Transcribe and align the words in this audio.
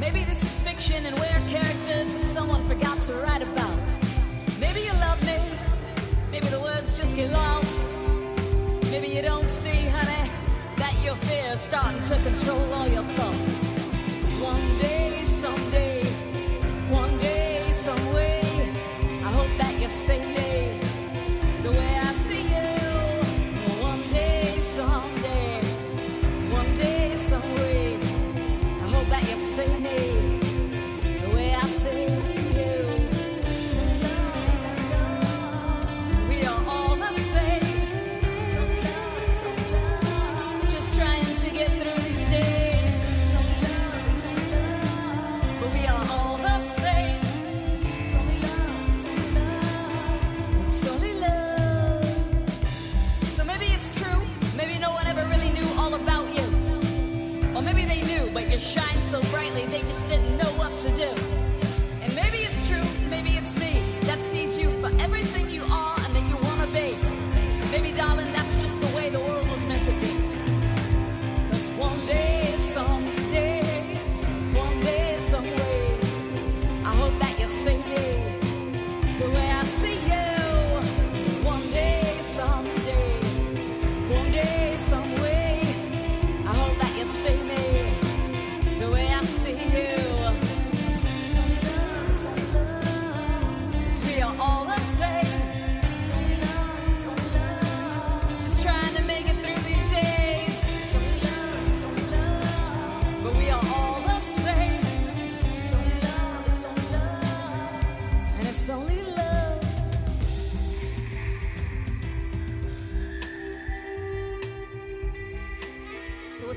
Maybe 0.00 0.24
this 0.24 0.42
is 0.42 0.60
fiction 0.60 1.06
and 1.06 1.14
we're 1.18 1.42
characters 1.48 2.14
that 2.14 2.24
someone 2.24 2.62
forgot 2.68 3.00
to 3.02 3.12
write 3.14 3.42
about. 3.42 3.78
Maybe 4.60 4.80
you 4.80 4.92
love 4.92 5.20
me, 5.24 5.38
maybe 6.30 6.46
the 6.48 6.60
words 6.60 6.96
just 6.98 7.14
get 7.14 7.30
lost. 7.30 7.88
Maybe 8.90 9.08
you 9.08 9.22
don't 9.22 9.48
see, 9.48 9.86
honey, 9.96 10.30
that 10.76 10.94
your 11.02 11.16
fear's 11.16 11.60
starting 11.60 12.02
to 12.02 12.16
control 12.22 12.74
all 12.74 12.88
your 12.88 13.04
thoughts. 13.16 13.41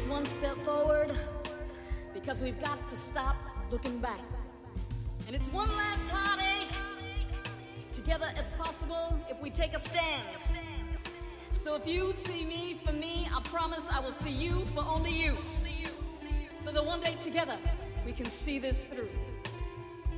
It's 0.05 0.13
one 0.13 0.25
step 0.27 0.55
forward 0.57 1.11
because 2.13 2.39
we've 2.39 2.61
got 2.61 2.87
to 2.89 2.95
stop 2.95 3.37
looking 3.71 3.97
back. 3.97 4.19
And 5.25 5.35
it's 5.35 5.51
one 5.51 5.67
last 5.67 6.09
heartache. 6.11 6.71
Together 7.91 8.27
it's 8.37 8.53
possible 8.53 9.19
if 9.31 9.41
we 9.41 9.49
take 9.49 9.73
a 9.73 9.79
stand. 9.79 10.21
So 11.53 11.73
if 11.73 11.87
you 11.87 12.11
see 12.11 12.45
me 12.45 12.77
for 12.85 12.93
me, 12.93 13.27
I 13.35 13.41
promise 13.45 13.83
I 13.89 13.99
will 13.99 14.11
see 14.11 14.29
you 14.29 14.51
for 14.75 14.85
only 14.87 15.09
you. 15.09 15.35
So 16.59 16.71
that 16.71 16.85
one 16.85 16.99
day 16.99 17.15
together 17.19 17.57
we 18.05 18.11
can 18.11 18.27
see 18.27 18.59
this 18.59 18.85
through. 18.85 19.09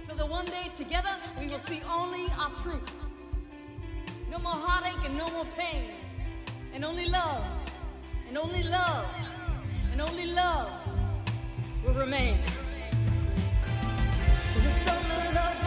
So 0.06 0.14
that 0.16 0.28
one 0.28 0.44
day 0.48 0.70
together 0.74 1.16
we 1.40 1.48
will 1.48 1.60
see 1.60 1.82
only 1.90 2.26
our 2.38 2.50
truth. 2.56 2.94
No 4.30 4.38
more 4.40 4.52
heartache 4.52 5.06
and 5.06 5.18
no 5.18 5.30
more 5.30 5.48
pain. 5.58 5.92
And 6.74 6.84
only 6.84 7.08
love. 7.08 7.46
And 8.28 8.38
only 8.38 8.64
love. 8.64 9.06
And 10.00 10.08
only 10.08 10.28
love 10.28 10.70
will 11.84 11.94
remain. 11.96 12.38
'Cause 14.54 14.66
it's 14.66 14.88
only 14.88 15.34
love, 15.34 15.67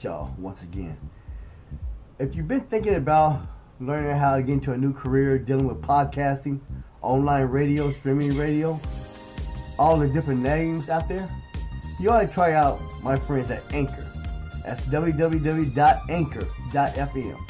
Shaw 0.00 0.28
once 0.38 0.62
again. 0.62 0.96
If 2.18 2.34
you've 2.34 2.48
been 2.48 2.62
thinking 2.62 2.94
about 2.94 3.42
learning 3.80 4.16
how 4.16 4.36
to 4.36 4.42
get 4.42 4.54
into 4.54 4.72
a 4.72 4.76
new 4.76 4.92
career 4.92 5.38
dealing 5.38 5.66
with 5.66 5.80
podcasting, 5.82 6.60
online 7.02 7.44
radio, 7.44 7.90
streaming 7.92 8.36
radio, 8.36 8.80
all 9.78 9.98
the 9.98 10.08
different 10.08 10.40
names 10.40 10.88
out 10.88 11.08
there, 11.08 11.28
you 12.00 12.10
ought 12.10 12.20
to 12.20 12.26
try 12.26 12.52
out 12.52 12.80
my 13.02 13.16
friends 13.16 13.50
at 13.50 13.62
Anchor. 13.72 14.06
That's 14.64 14.84
www.anchor.fm. 14.86 17.40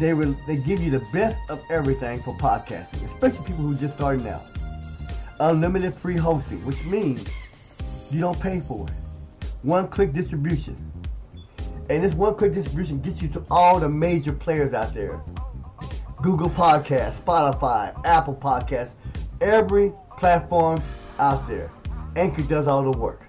They 0.00 0.14
will 0.14 0.34
they 0.46 0.56
give 0.56 0.82
you 0.82 0.90
the 0.90 1.04
best 1.12 1.38
of 1.48 1.62
everything 1.70 2.22
for 2.22 2.34
podcasting, 2.36 3.04
especially 3.04 3.44
people 3.44 3.64
who 3.64 3.74
just 3.74 3.94
starting 3.94 4.26
out. 4.26 4.44
Unlimited 5.40 5.94
free 5.94 6.16
hosting, 6.16 6.64
which 6.64 6.82
means 6.84 7.26
you 8.10 8.20
don't 8.20 8.40
pay 8.40 8.60
for 8.60 8.88
it 8.88 8.94
one 9.62 9.88
click 9.88 10.12
distribution. 10.12 10.91
And 11.88 12.04
this 12.04 12.14
one 12.14 12.34
click 12.34 12.54
distribution 12.54 13.00
gets 13.00 13.20
you 13.20 13.28
to 13.28 13.44
all 13.50 13.78
the 13.80 13.88
major 13.88 14.32
players 14.32 14.72
out 14.72 14.94
there 14.94 15.20
Google 16.22 16.50
Podcasts, 16.50 17.20
Spotify, 17.20 17.92
Apple 18.04 18.36
Podcasts, 18.36 18.92
every 19.40 19.92
platform 20.16 20.80
out 21.18 21.46
there. 21.48 21.70
Anchor 22.14 22.42
does 22.42 22.68
all 22.68 22.84
the 22.84 22.96
work. 22.96 23.26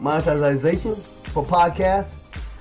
Monetization 0.00 0.96
for 0.96 1.44
podcasts, 1.44 2.10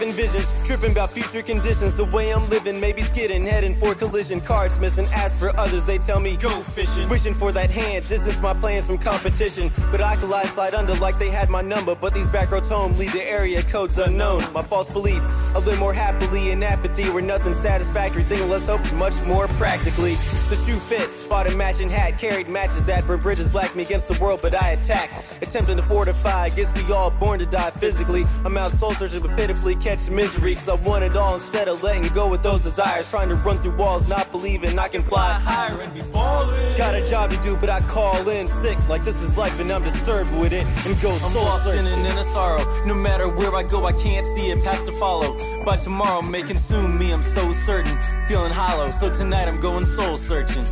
Having 0.00 0.14
visions, 0.14 0.50
tripping 0.64 0.92
about 0.92 1.12
future 1.12 1.42
conditions. 1.42 1.92
The 1.94 2.06
way 2.06 2.32
I'm 2.32 2.48
living, 2.48 2.80
maybe 2.80 3.02
skidding, 3.02 3.44
heading 3.44 3.74
for 3.74 3.94
collision. 3.94 4.40
Cards 4.40 4.78
missing, 4.80 5.06
ask 5.12 5.38
for 5.38 5.54
others, 5.58 5.84
they 5.84 5.98
tell 5.98 6.20
me 6.20 6.36
go 6.36 6.60
fishing. 6.60 7.06
Wishing 7.10 7.34
for 7.34 7.52
that 7.52 7.70
hand, 7.70 8.06
distance 8.06 8.40
my 8.40 8.54
plans 8.54 8.86
from 8.86 8.96
competition. 8.96 9.68
But 9.90 10.00
I 10.00 10.16
collide, 10.16 10.46
slide 10.46 10.74
under 10.74 10.94
like 10.94 11.18
they 11.18 11.30
had 11.30 11.50
my 11.50 11.60
number. 11.60 11.94
But 11.94 12.14
these 12.14 12.26
back 12.28 12.50
roads 12.50 12.70
home 12.70 12.96
lead 12.96 13.12
to 13.12 13.22
area 13.22 13.62
codes 13.62 13.98
unknown. 13.98 14.40
My 14.54 14.62
false 14.62 14.88
belief, 14.88 15.22
I 15.54 15.58
live 15.58 15.78
more 15.78 15.92
happily 15.92 16.50
in 16.50 16.62
apathy 16.62 17.10
where 17.10 17.22
nothing's 17.22 17.58
satisfactory. 17.58 18.22
Thinking 18.22 18.48
let's 18.48 18.68
hope 18.68 18.80
much 18.94 19.22
more 19.24 19.48
practically. 19.48 20.14
The 20.48 20.56
shoe 20.56 20.78
fit, 20.78 21.08
bought 21.28 21.46
a 21.46 21.54
matching 21.54 21.90
hat, 21.90 22.18
carried 22.18 22.48
matches 22.48 22.84
that 22.86 23.06
burn 23.06 23.20
bridges, 23.20 23.48
black 23.48 23.76
me 23.76 23.82
against 23.82 24.08
the 24.08 24.18
world, 24.18 24.40
but 24.40 24.54
I 24.54 24.70
attack. 24.70 25.10
Attempting 25.42 25.76
to 25.76 25.82
fortify, 25.82 26.48
guess 26.48 26.72
we 26.74 26.90
all 26.92 27.10
born 27.10 27.38
to 27.40 27.46
die 27.46 27.70
physically. 27.70 28.24
I'm 28.46 28.56
out 28.56 28.72
soul 28.72 28.92
searching, 28.92 29.20
but 29.20 29.36
pitifully 29.36 29.76
catch 29.90 30.10
misery. 30.10 30.54
Cause 30.54 30.68
I 30.68 30.76
want 30.86 31.02
it 31.04 31.16
all 31.16 31.34
instead 31.34 31.68
of 31.68 31.82
letting 31.82 32.06
go 32.12 32.28
with 32.28 32.42
those 32.42 32.60
desires. 32.60 33.10
Trying 33.10 33.28
to 33.30 33.34
run 33.36 33.58
through 33.58 33.76
walls, 33.76 34.08
not 34.08 34.30
believing 34.30 34.78
I 34.78 34.88
can 34.88 35.02
fly 35.02 35.32
higher 35.32 35.80
and 35.80 35.92
be 35.92 36.00
falling. 36.00 36.76
Got 36.76 36.94
a 36.94 37.04
job 37.04 37.30
to 37.30 37.36
do, 37.38 37.56
but 37.56 37.70
I 37.70 37.80
call 37.80 38.28
in 38.28 38.46
sick. 38.46 38.78
Like 38.88 39.04
this 39.04 39.20
is 39.22 39.36
life 39.36 39.58
and 39.60 39.70
I'm 39.70 39.82
disturbed 39.82 40.30
with 40.38 40.52
it. 40.52 40.64
And 40.86 41.00
go 41.00 41.10
I'm 41.10 41.34
lost 41.34 41.74
in 41.74 41.84
an 41.84 42.06
inner 42.06 42.22
sorrow. 42.22 42.64
No 42.86 42.94
matter 42.94 43.28
where 43.28 43.54
I 43.54 43.62
go, 43.62 43.86
I 43.86 43.92
can't 43.92 44.26
see 44.26 44.50
a 44.52 44.56
path 44.56 44.84
to 44.86 44.92
follow. 44.92 45.34
By 45.64 45.76
tomorrow 45.76 46.22
may 46.22 46.42
consume 46.42 46.98
me, 46.98 47.12
I'm 47.12 47.22
so 47.22 47.50
certain. 47.50 47.96
Feeling 48.26 48.52
hollow, 48.52 48.90
so 48.90 49.12
tonight 49.12 49.48
I'm 49.48 49.60
going 49.60 49.84
soul 49.84 50.16
searching. 50.16 50.66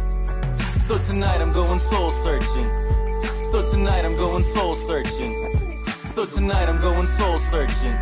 So 0.86 0.96
tonight 0.98 1.40
I'm 1.40 1.52
going 1.52 1.78
soul 1.78 2.10
searching. 2.10 2.68
So 3.50 3.62
tonight 3.62 4.04
I'm 4.04 4.16
going 4.16 4.42
soul 4.42 4.74
searching. 4.74 5.32
So 6.14 6.24
tonight 6.24 6.68
I'm 6.68 6.80
going 6.80 7.06
soul 7.06 7.38
searching. 7.38 7.96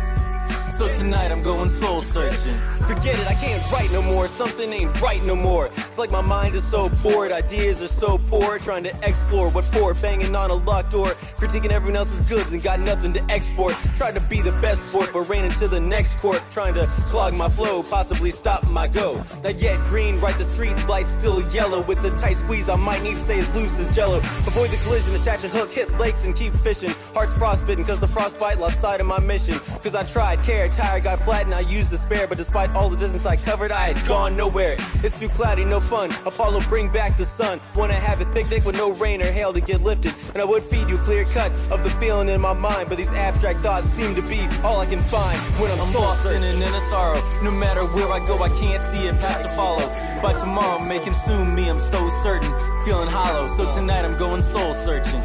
So 0.77 0.87
tonight 0.89 1.31
I'm 1.31 1.41
going 1.41 1.67
soul 1.69 2.01
searching. 2.01 2.55
Forget 2.85 3.17
it, 3.19 3.25
I 3.25 3.33
can't 3.33 3.71
write 3.71 3.91
no 3.91 4.03
more. 4.03 4.27
Something 4.27 4.71
ain't 4.71 5.01
right 5.01 5.23
no 5.23 5.35
more. 5.35 5.65
It's 5.65 5.97
like 5.97 6.11
my 6.11 6.21
mind 6.21 6.53
is 6.53 6.63
so 6.63 6.89
bored, 7.01 7.31
ideas 7.31 7.81
are 7.81 7.87
so 7.87 8.19
poor. 8.19 8.59
Trying 8.59 8.83
to 8.83 8.93
explore 9.01 9.49
what 9.49 9.65
for, 9.65 9.95
banging 9.95 10.35
on 10.35 10.51
a 10.51 10.53
locked 10.53 10.91
door. 10.91 11.07
Critiquing 11.39 11.71
everyone 11.71 11.95
else's 11.95 12.21
goods 12.29 12.53
and 12.53 12.61
got 12.61 12.79
nothing 12.79 13.11
to 13.13 13.25
export. 13.31 13.73
Tried 13.95 14.13
to 14.15 14.21
be 14.29 14.39
the 14.41 14.51
best 14.61 14.83
sport, 14.87 15.09
but 15.13 15.21
ran 15.21 15.45
into 15.45 15.67
the 15.67 15.79
next 15.79 16.19
court. 16.19 16.43
Trying 16.51 16.75
to 16.75 16.85
clog 17.09 17.33
my 17.33 17.49
flow, 17.49 17.81
possibly 17.81 18.29
stop 18.29 18.63
my 18.69 18.87
go. 18.87 19.19
Not 19.43 19.59
yet 19.59 19.83
green, 19.87 20.19
right 20.19 20.37
the 20.37 20.43
street 20.43 20.75
light 20.87 21.07
still 21.07 21.41
yellow. 21.49 21.83
It's 21.89 22.03
a 22.03 22.15
tight 22.19 22.37
squeeze, 22.37 22.69
I 22.69 22.75
might 22.75 23.01
need 23.01 23.15
to 23.15 23.17
stay 23.17 23.39
as 23.39 23.51
loose 23.55 23.79
as 23.79 23.89
jello. 23.95 24.17
Avoid 24.17 24.69
the 24.69 24.77
collision, 24.83 25.15
attach 25.15 25.43
a 25.43 25.47
hook, 25.47 25.71
hit 25.71 25.91
lakes 25.97 26.23
and 26.25 26.35
keep 26.35 26.53
fishing. 26.53 26.91
Heart's 27.15 27.33
frostbitten, 27.33 27.83
cause 27.83 27.99
the 27.99 28.07
frostbite 28.07 28.59
lost 28.59 28.79
sight 28.79 29.01
of 29.01 29.07
my 29.07 29.19
mission. 29.19 29.57
Cause 29.81 29.95
I 29.95 30.03
tried, 30.03 30.43
cared, 30.43 30.66
tired, 30.69 31.03
got 31.03 31.19
flat, 31.19 31.45
and 31.45 31.53
I 31.53 31.61
used 31.61 31.89
despair. 31.89 32.27
But 32.27 32.37
despite 32.37 32.69
all 32.75 32.89
the 32.89 32.97
distance 32.97 33.25
I 33.25 33.35
covered, 33.35 33.71
I 33.71 33.93
had 33.93 34.07
gone 34.07 34.35
nowhere. 34.35 34.75
It's 35.03 35.19
too 35.19 35.29
cloudy, 35.29 35.65
no 35.65 35.79
fun. 35.79 36.11
Apollo, 36.25 36.61
bring 36.67 36.89
back 36.89 37.17
the 37.17 37.25
sun. 37.25 37.59
Wanna 37.75 37.93
have 37.93 38.21
a 38.21 38.25
picnic 38.25 38.65
with 38.65 38.77
no 38.77 38.91
rain 38.93 39.21
or 39.21 39.31
hail 39.31 39.53
to 39.53 39.61
get 39.61 39.81
lifted. 39.81 40.13
And 40.33 40.41
I 40.41 40.45
would 40.45 40.63
feed 40.63 40.89
you 40.89 40.97
clear 40.97 41.25
cut 41.25 41.51
of 41.71 41.83
the 41.83 41.89
feeling 41.99 42.29
in 42.29 42.41
my 42.41 42.53
mind. 42.53 42.89
But 42.89 42.97
these 42.97 43.13
abstract 43.13 43.63
thoughts 43.63 43.87
seem 43.87 44.15
to 44.15 44.21
be 44.21 44.47
all 44.63 44.79
I 44.79 44.85
can 44.85 44.99
find 44.99 45.37
when 45.59 45.71
I'm, 45.71 45.87
lost 45.93 46.25
in 46.27 46.43
an 46.43 46.61
inner 46.61 46.79
sorrow. 46.79 47.21
No 47.41 47.51
matter 47.51 47.83
where 47.85 48.11
I 48.11 48.23
go, 48.25 48.43
I 48.43 48.49
can't 48.49 48.83
see 48.83 49.07
a 49.07 49.13
path 49.13 49.41
to 49.41 49.49
follow. 49.49 49.87
By 50.21 50.33
tomorrow 50.33 50.79
may 50.83 50.99
consume 50.99 51.55
me, 51.55 51.69
I'm 51.69 51.79
so 51.79 52.07
certain. 52.21 52.53
Feeling 52.83 53.09
hollow, 53.09 53.47
so 53.47 53.69
tonight 53.69 54.05
I'm 54.05 54.17
going 54.17 54.41
soul 54.41 54.73
searching. 54.73 55.21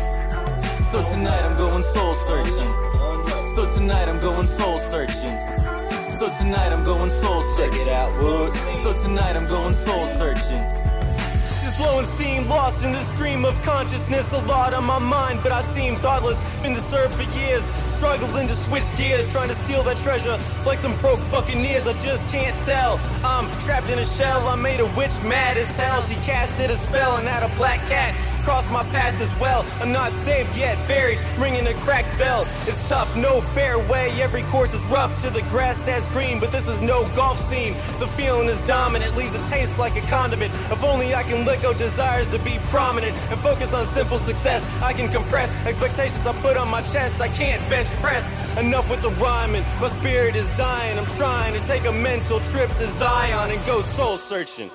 So 0.92 1.02
tonight 1.12 1.42
I'm 1.42 1.56
going 1.56 1.82
soul 1.82 2.14
searching. 2.14 2.91
So 3.54 3.66
tonight 3.66 4.08
I'm 4.08 4.18
going 4.18 4.46
soul 4.46 4.78
searching. 4.78 5.38
So 6.18 6.30
tonight 6.30 6.72
I'm 6.72 6.82
going 6.84 7.10
soul 7.10 7.42
searching. 7.42 7.74
Check 7.74 7.86
it 7.86 7.92
out, 7.92 8.10
Woods. 8.22 8.58
So 8.78 8.94
tonight 8.94 9.36
I'm 9.36 9.46
going 9.46 9.74
soul 9.74 10.06
searching. 10.06 10.64
Just 11.60 11.76
blowing 11.76 12.06
steam, 12.06 12.48
lost 12.48 12.82
in 12.82 12.92
the 12.92 13.00
stream 13.00 13.44
of 13.44 13.60
consciousness. 13.62 14.32
A 14.32 14.38
lot 14.46 14.72
on 14.72 14.84
my 14.84 14.98
mind, 14.98 15.40
but 15.42 15.52
I 15.52 15.60
seem 15.60 15.96
thoughtless. 15.96 16.56
Been 16.62 16.72
disturbed 16.72 17.12
for 17.12 17.24
years, 17.38 17.70
struggling 18.02 18.48
to 18.48 18.54
switch 18.54 18.90
gears, 18.96 19.30
trying 19.30 19.48
to 19.48 19.54
steal 19.54 19.80
that 19.84 19.96
treasure 19.96 20.36
like 20.66 20.76
some 20.76 20.92
broke 20.98 21.20
buccaneers. 21.30 21.86
I 21.86 21.92
just 22.00 22.28
can't 22.28 22.60
tell. 22.62 22.98
I'm 23.22 23.48
trapped 23.60 23.90
in 23.90 23.98
a 24.00 24.04
shell. 24.04 24.40
I 24.48 24.56
made 24.56 24.80
a 24.80 24.86
witch 24.96 25.22
mad 25.22 25.56
as 25.56 25.68
hell. 25.76 26.00
She 26.00 26.16
casted 26.16 26.72
a 26.72 26.74
spell 26.74 27.18
and 27.18 27.28
had 27.28 27.44
a 27.44 27.56
black 27.56 27.78
cat 27.86 28.12
cross 28.42 28.68
my 28.70 28.82
path 28.90 29.20
as 29.20 29.32
well. 29.40 29.64
I'm 29.80 29.92
not 29.92 30.10
saved 30.10 30.56
yet, 30.56 30.76
buried, 30.88 31.18
ringing 31.38 31.66
a 31.68 31.74
cracked 31.74 32.18
bell. 32.18 32.42
It's 32.66 32.88
tough, 32.88 33.16
no 33.16 33.40
fairway. 33.40 34.10
Every 34.20 34.42
course 34.42 34.74
is 34.74 34.84
rough 34.86 35.16
to 35.18 35.30
the 35.30 35.42
grass 35.42 35.80
that's 35.82 36.08
green, 36.08 36.40
but 36.40 36.50
this 36.50 36.68
is 36.68 36.80
no 36.80 37.08
golf 37.14 37.38
scene. 37.38 37.74
The 38.00 38.08
feeling 38.18 38.48
is 38.48 38.60
dominant, 38.62 39.16
leaves 39.16 39.34
a 39.34 39.42
taste 39.44 39.78
like 39.78 39.96
a 39.96 40.04
condiment. 40.08 40.52
If 40.74 40.82
only 40.82 41.14
I 41.14 41.22
can 41.22 41.46
let 41.46 41.62
go 41.62 41.72
desires 41.72 42.26
to 42.28 42.38
be 42.40 42.58
prominent 42.66 43.14
and 43.30 43.38
focus 43.38 43.72
on 43.72 43.86
simple 43.86 44.18
success. 44.18 44.62
I 44.82 44.92
can 44.92 45.08
compress 45.10 45.54
expectations 45.64 46.26
I 46.26 46.32
put 46.42 46.56
on 46.56 46.68
my 46.68 46.82
chest. 46.82 47.20
I 47.20 47.28
can't 47.28 47.62
bench 47.70 47.91
Enough 48.58 48.90
with 48.90 49.02
the 49.02 49.10
rhyming. 49.10 49.64
My 49.80 49.88
spirit 49.88 50.36
is 50.36 50.48
dying. 50.56 50.98
I'm 50.98 51.06
trying 51.06 51.54
to 51.54 51.64
take 51.64 51.84
a 51.86 51.92
mental 51.92 52.40
trip 52.40 52.70
to 52.76 52.86
Zion 52.86 53.50
and 53.50 53.66
go 53.66 53.80
soul 53.80 54.16
searching. 54.16 54.70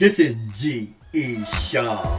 This 0.00 0.18
is 0.18 0.34
G. 0.56 0.94
E. 1.12 1.44
Shaw. 1.44 2.18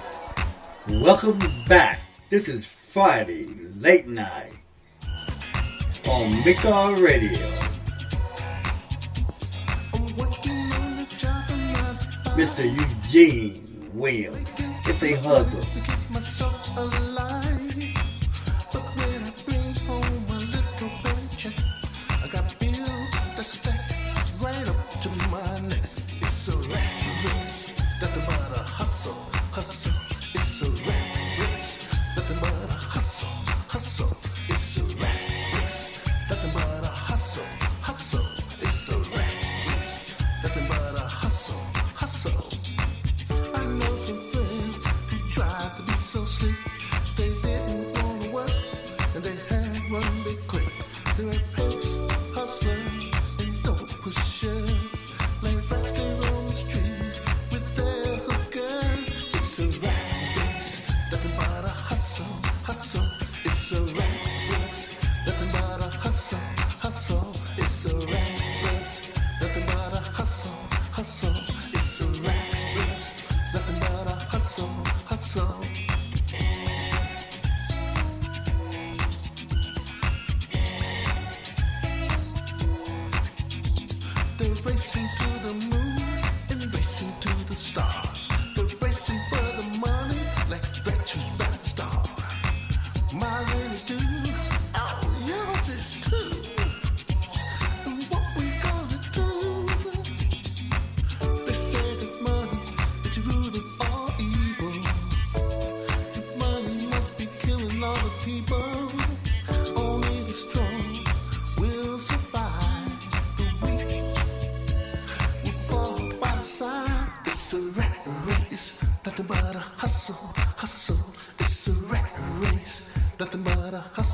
Welcome 0.87 1.39
back. 1.67 1.99
This 2.29 2.47
is 2.47 2.63
Friday 2.63 3.47
late 3.75 4.07
night 4.07 4.53
on 6.05 6.31
Mixar 6.43 7.03
Radio. 7.03 7.39
Mr. 12.37 12.63
Eugene 12.69 13.89
Williams. 13.95 14.45
It's 14.85 15.01
a 15.01 15.13
hustle. 15.15 15.65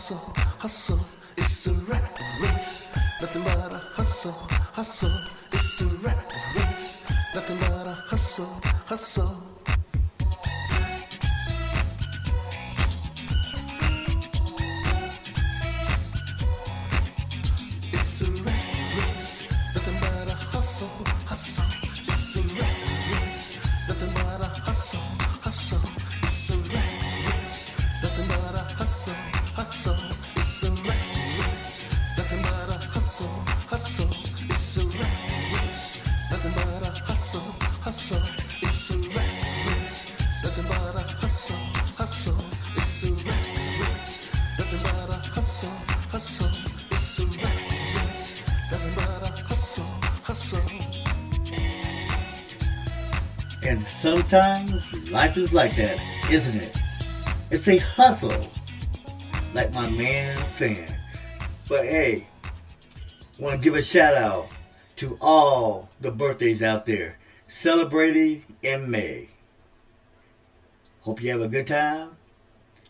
But 0.09 0.36
sometimes 54.27 55.09
life 55.09 55.37
is 55.37 55.53
like 55.53 55.73
that, 55.77 56.01
isn't 56.29 56.57
it? 56.57 56.77
It's 57.49 57.65
a 57.69 57.77
hustle, 57.77 58.51
like 59.53 59.71
my 59.71 59.89
man 59.89 60.37
saying. 60.47 60.91
But 61.69 61.85
hey, 61.85 62.27
want 63.39 63.55
to 63.55 63.61
give 63.61 63.75
a 63.75 63.81
shout 63.81 64.15
out 64.15 64.49
to 64.97 65.17
all 65.21 65.87
the 66.01 66.11
birthdays 66.11 66.61
out 66.61 66.85
there 66.85 67.17
celebrating 67.47 68.43
in 68.61 68.91
May. 68.91 69.29
Hope 71.01 71.23
you 71.23 71.31
have 71.31 71.41
a 71.41 71.47
good 71.47 71.67
time, 71.67 72.09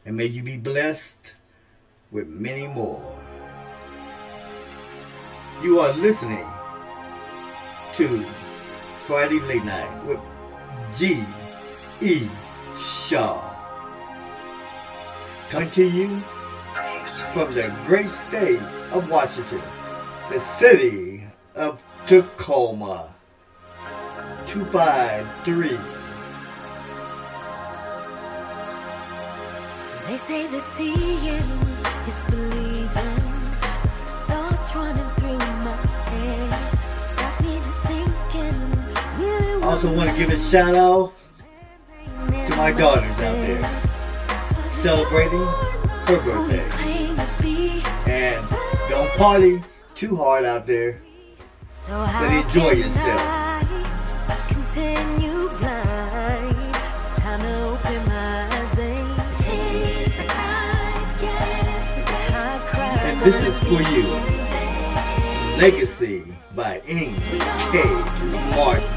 and 0.05 0.17
may 0.17 0.25
you 0.25 0.41
be 0.41 0.57
blessed 0.57 1.33
with 2.09 2.27
many 2.27 2.65
more. 2.65 3.15
You 5.61 5.81
are 5.81 5.93
listening 5.93 6.47
to 7.93 8.23
Friday 9.05 9.39
Late 9.41 9.65
Night 9.65 10.03
with 10.05 10.19
G. 10.97 11.23
E. 12.01 12.27
Shaw. 12.79 13.39
Coming 15.51 15.69
to 15.69 15.87
you 15.87 16.19
from 17.33 17.51
the 17.51 17.71
great 17.85 18.09
state 18.09 18.59
of 18.91 19.07
Washington, 19.07 19.61
the 20.31 20.39
city 20.39 21.23
of 21.53 21.79
Tacoma. 22.07 23.13
253. 24.47 25.77
They 30.07 30.17
say 30.17 30.47
that 30.47 30.65
seeing 30.65 30.95
is 32.07 32.23
believing. 32.25 32.87
Thoughts 34.25 34.73
running 34.73 35.06
Also 39.67 39.93
want 39.93 40.09
to 40.09 40.15
give 40.15 40.29
a 40.29 40.39
shout 40.39 40.75
out 40.75 41.13
to 42.47 42.55
my 42.55 42.71
daughters 42.71 43.11
out 43.11 43.35
there 43.35 44.71
celebrating 44.71 45.45
her 46.07 46.21
birthday. 46.21 46.63
And 48.09 48.47
don't 48.89 49.11
party 49.17 49.61
too 49.93 50.15
hard 50.15 50.45
out 50.45 50.65
there. 50.65 51.01
But 51.85 52.45
enjoy 52.45 52.71
yourself. 52.71 53.19
I 53.19 54.37
continue 54.47 55.49
blind. 55.59 56.55
It's 56.95 57.19
time 57.19 57.41
to 57.41 57.65
open 57.65 58.05
my 58.07 58.47
eyes, 58.49 58.71
babe. 58.73 59.05
Tears 59.39 60.17
I 60.17 60.23
cried 60.29 61.21
yesterday. 61.21 62.29
I 62.31 62.61
cried 62.69 62.99
And 63.05 63.19
this 63.19 63.35
is 63.43 63.59
for 63.59 63.81
you. 63.91 64.05
Legacy 65.61 66.23
by 66.55 66.79
Ing 66.87 67.15
K. 67.15 67.83
Martin. 68.55 68.96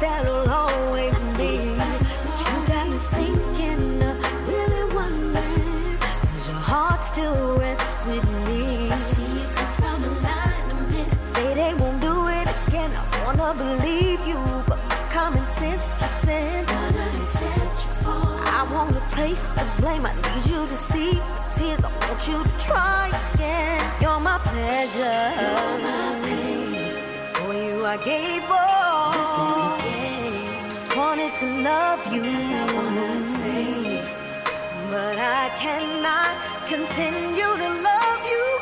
that'll 0.00 0.48
always 0.50 1.14
be. 1.38 1.74
But 2.24 2.38
you 2.46 2.56
got 2.72 2.88
me 2.88 2.98
thinking 3.16 4.02
I 4.02 4.12
really 4.48 4.94
want. 4.94 5.34
Does 5.34 6.48
your 6.48 6.62
heart 6.70 7.04
still 7.04 7.58
rest 7.58 7.82
with 8.06 8.24
me? 8.46 8.90
I 8.90 8.96
see 8.96 9.22
you 9.22 9.46
come 9.54 9.72
from 9.80 10.04
a 10.04 10.12
line 10.26 10.70
of 10.74 10.92
men. 10.92 11.10
Say 11.22 11.54
they 11.54 11.74
won't 11.74 12.00
do 12.00 12.28
it 12.38 12.46
again. 12.66 12.92
I 12.96 13.34
wanna 13.34 13.54
believe 13.54 14.26
you, 14.26 14.40
but 14.68 14.78
my 14.88 14.96
common 15.10 15.46
sense 15.58 15.86
kicks 16.00 16.28
in. 16.28 16.66
Wanna 16.66 17.06
accept 17.22 17.78
you 17.84 17.92
for. 18.04 18.26
I 18.58 18.66
wanna 18.72 19.02
place 19.10 19.44
the 19.56 19.64
blame. 19.80 20.04
I 20.06 20.12
need 20.26 20.46
you 20.52 20.66
to 20.66 20.76
see 20.76 21.12
tears. 21.56 21.82
I 21.84 21.90
want 22.06 22.20
you 22.28 22.42
to 22.42 22.54
try 22.68 23.08
again. 23.34 23.80
You're 24.00 24.20
my 24.20 24.38
pleasure. 24.38 25.24
You're 25.42 25.78
my 25.88 26.04
pain. 26.24 26.92
For 27.34 27.52
you, 27.54 27.86
I 27.86 27.96
gave 27.98 28.42
up 28.50 28.65
to 31.40 31.46
love 31.62 32.14
you. 32.14 32.22
I 32.22 32.64
wanna 32.74 33.28
but 34.90 35.18
I 35.18 35.50
cannot 35.58 36.34
continue 36.66 37.50
to 37.62 37.68
love 37.82 38.22
you. 38.24 38.55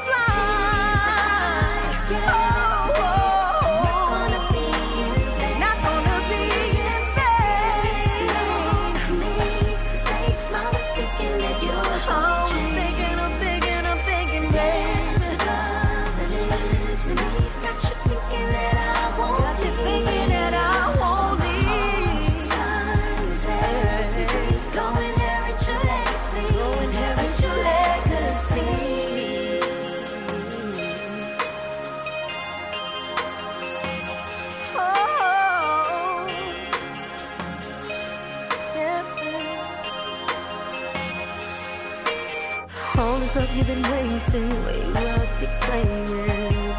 same 44.35 44.64
way 44.64 44.81
we're 44.94 45.27
declaring 45.38 46.75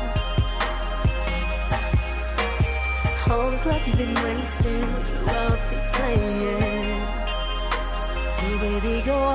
All 3.32 3.50
this 3.52 3.66
love 3.66 3.88
you've 3.88 3.98
been 3.98 4.14
wasting, 4.26 4.90
you 5.10 5.18
love 5.32 5.62
declaring 5.72 7.02
So 8.36 8.46
baby 8.60 9.02
go 9.06 9.16
on 9.16 9.35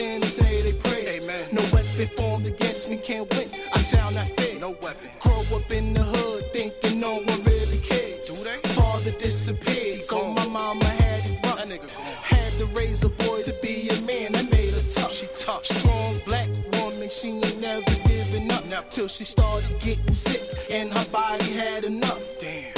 and 0.00 0.22
the 0.22 0.26
sinners 0.26 0.36
say 0.36 0.62
they 0.62 0.72
prayers. 0.72 1.28
Amen. 1.28 1.48
No 1.52 1.62
weapon 1.72 2.08
formed 2.16 2.46
against 2.46 2.88
me 2.88 2.96
can't 2.96 3.28
win. 3.34 3.48
I 3.72 3.78
shall 3.78 4.10
not 4.12 4.26
fear. 4.26 4.58
No 4.60 4.70
weapon. 4.82 5.10
Grow 5.20 5.42
up 5.56 5.70
in 5.70 5.94
the 5.94 6.02
hood 6.02 6.52
thinking 6.52 7.00
no 7.00 7.14
one 7.14 7.44
really 7.44 7.78
cares. 7.78 8.26
Do 8.28 8.44
they? 8.44 8.68
Father 8.70 9.12
disappeared, 9.12 10.04
so 10.04 10.32
my 10.32 10.46
mama 10.48 10.84
had 10.84 11.24
it 11.26 11.44
rough. 11.44 11.58
Nigga. 11.66 11.90
Had 12.22 12.52
to 12.58 12.66
raise 12.66 13.04
a 13.04 13.08
boy 13.08 13.42
to 13.42 13.54
be 13.62 13.88
a 13.88 14.00
man. 14.02 14.32
That 14.32 14.50
made 14.50 14.74
her 14.74 14.88
tough. 14.88 15.12
She 15.12 15.26
tough. 15.36 15.64
Strong 15.64 16.20
black 16.24 16.48
woman, 16.74 17.08
she 17.08 17.28
ain't 17.28 17.60
never 17.60 17.94
giving 18.06 18.50
up. 18.50 18.90
Till 18.90 19.08
she 19.08 19.24
started 19.24 19.78
getting 19.80 20.14
sick 20.14 20.42
and 20.70 20.90
her 20.92 21.06
body 21.10 21.52
had 21.52 21.84
enough. 21.84 22.22
Damn. 22.40 22.72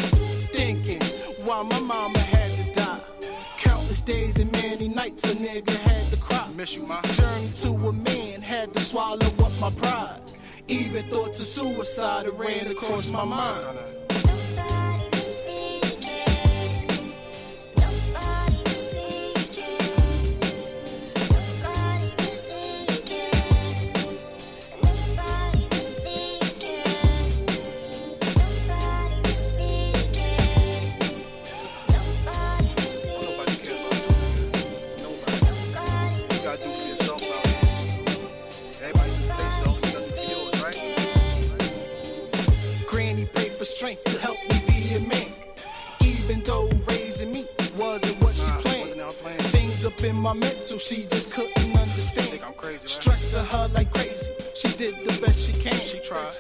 Thinking 0.53 1.01
why 1.45 1.63
my 1.63 1.81
mama 1.81 2.19
had 2.19 2.51
to 2.59 2.81
die. 2.81 3.01
Countless 3.59 4.03
days 4.03 4.39
and 4.39 4.51
many 4.53 4.89
nights 4.89 5.25
a 5.25 5.35
nigga 5.37 5.77
had. 5.77 6.02
Miss 6.63 6.77
you, 6.77 6.87
ma. 6.87 7.03
Journey 7.03 7.51
to 7.57 7.71
a 7.71 7.93
man 7.93 8.41
had 8.41 8.73
to 8.73 8.79
swallow 8.79 9.27
up 9.45 9.53
my 9.61 9.69
pride. 9.71 10.21
Even 10.69 11.05
thoughts 11.11 11.41
of 11.41 11.47
suicide 11.47 12.29
ran 12.35 12.69
across 12.69 13.11
my 13.11 13.25
mind. 13.25 13.79
Strength 43.77 44.05
to 44.05 44.19
help 44.19 44.39
me 44.51 44.57
be 44.67 44.95
a 44.97 45.01
man. 45.09 45.33
Even 46.05 46.41
though 46.45 46.69
raising 46.89 47.33
me 47.33 47.47
wasn't 47.79 48.21
what 48.23 48.35
she 48.35 48.51
planned. 48.63 49.13
Things 49.57 49.87
up 49.87 49.99
in 50.05 50.17
my 50.17 50.35
mental, 50.35 50.79
she 50.79 51.07
just 51.07 51.33
couldn't 51.35 51.77
understand. 51.77 52.41
Stressing 52.85 53.45
her 53.47 53.69
like 53.73 53.91
crazy. 53.93 54.31
She 54.55 54.69
did 54.77 54.95
the 55.07 55.15
best 55.23 55.47
she 55.47 55.53
can. 55.65 55.81
She 55.91 55.99
tried. 56.01 56.37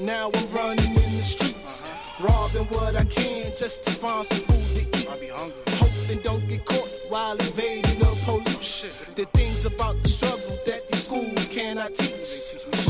Now 0.00 0.30
I'm 0.34 0.48
running 0.52 0.94
in 1.04 1.12
the 1.16 1.24
streets, 1.24 1.84
uh-huh. 1.84 2.26
robbing 2.28 2.66
what 2.66 2.94
I 2.94 3.04
can 3.04 3.50
just 3.56 3.82
to 3.84 3.90
find 3.90 4.26
some 4.26 4.38
food 4.48 4.68
to 4.76 4.82
eat. 4.82 5.08
I 5.10 5.18
be 5.18 5.28
hungry. 5.28 5.62
Hoping 5.82 6.20
don't 6.22 6.46
get 6.48 6.64
caught 6.66 6.90
while 7.08 7.36
evading 7.36 7.98
the 7.98 8.12
police. 8.24 8.84
Oh, 8.84 9.12
the 9.14 9.24
things 9.38 9.64
about 9.64 10.02
the 10.02 10.08
struggle 10.08 10.56
that 10.66 10.88
these 10.88 11.04
schools 11.04 11.48
cannot 11.48 11.94
teach. 11.94 12.28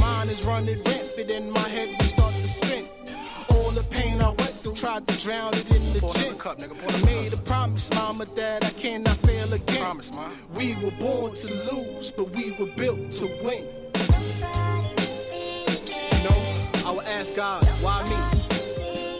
Mine 0.00 0.28
is 0.28 0.44
running 0.44 0.82
rampant 0.82 0.97
tried 4.88 5.06
to 5.06 5.18
drown 5.20 5.52
it 5.52 5.70
in 5.70 5.92
the. 5.92 6.00
I 6.88 7.04
made 7.04 7.32
a 7.34 7.36
promise, 7.36 7.92
mama, 7.92 8.24
that 8.36 8.64
I 8.64 8.70
cannot 8.70 9.18
fail 9.18 9.52
again. 9.52 10.00
We 10.54 10.76
were 10.76 10.92
born 10.92 11.34
to 11.34 11.54
lose, 11.70 12.10
but 12.10 12.30
we 12.30 12.52
were 12.52 12.72
built 12.74 13.12
to 13.20 13.26
win. 13.44 13.66
You 16.12 16.20
know, 16.24 16.38
I 16.86 16.92
would 16.96 17.04
ask 17.04 17.34
God, 17.34 17.66
why 17.82 18.02
me? 18.04 18.16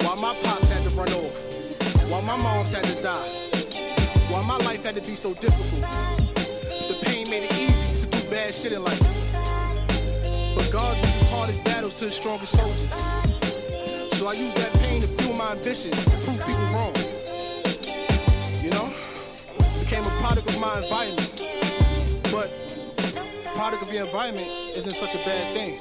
Why 0.06 0.14
my 0.14 0.34
pops 0.42 0.70
had 0.70 0.82
to 0.88 0.90
run 0.96 1.12
off? 1.12 1.36
Why 2.08 2.20
my 2.22 2.36
moms 2.36 2.72
had 2.72 2.84
to 2.84 3.02
die? 3.02 3.28
Why 4.30 4.42
my 4.46 4.56
life 4.64 4.82
had 4.82 4.94
to 4.94 5.02
be 5.02 5.16
so 5.16 5.34
difficult? 5.34 5.82
The 6.88 6.96
pain 7.02 7.28
made 7.28 7.42
it 7.42 7.52
easy 7.52 8.06
to 8.06 8.06
do 8.06 8.30
bad 8.30 8.54
shit 8.54 8.72
in 8.72 8.82
life. 8.82 9.02
But 10.56 10.70
God 10.72 10.96
gives 10.96 11.12
his 11.12 11.30
hardest 11.30 11.62
battles 11.64 11.92
to 11.94 12.06
his 12.06 12.14
strongest 12.14 12.56
soldiers. 12.56 13.12
So 14.18 14.26
I 14.26 14.32
use 14.32 14.52
that 14.54 14.72
pain 14.80 15.00
to 15.00 15.06
fuel 15.06 15.34
my 15.34 15.52
ambition 15.52 15.92
to 15.92 16.16
prove 16.24 16.44
people 16.44 16.66
wrong. 16.74 16.92
You 18.60 18.70
know? 18.70 18.92
Became 19.78 20.02
a 20.02 20.10
product 20.18 20.50
of 20.50 20.58
my 20.60 20.82
environment. 20.82 21.40
But 22.32 22.50
product 23.54 23.84
of 23.84 23.92
your 23.92 24.06
environment 24.06 24.48
isn't 24.74 24.96
such 24.96 25.14
a 25.14 25.18
bad 25.18 25.54
thing. 25.54 25.78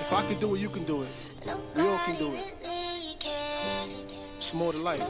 If 0.00 0.12
I 0.14 0.26
can 0.26 0.40
do 0.40 0.54
it, 0.54 0.60
you 0.60 0.70
can 0.70 0.84
do 0.86 1.02
it. 1.02 1.08
We 1.76 1.82
all 1.82 1.98
can 2.06 2.16
do 2.16 2.32
it. 2.32 2.54
It's 4.38 4.54
more 4.54 4.72
to 4.72 4.78
life. 4.78 5.06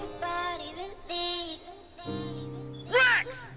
Rex! 2.90 3.54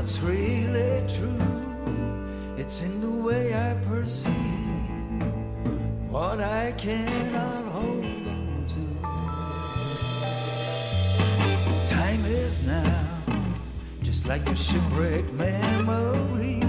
What's 0.00 0.18
really 0.20 1.04
true. 1.14 1.36
It's 2.56 2.80
in 2.80 3.02
the 3.02 3.10
way 3.10 3.52
I 3.52 3.74
perceive 3.84 4.32
what 6.08 6.40
I 6.40 6.72
cannot 6.72 7.66
hold 7.66 8.06
on 8.06 8.64
to. 8.74 8.84
Time 11.84 12.24
is 12.24 12.62
now, 12.66 13.08
just 14.00 14.26
like 14.26 14.48
a 14.48 14.56
shipwrecked 14.56 15.34
memory, 15.34 16.62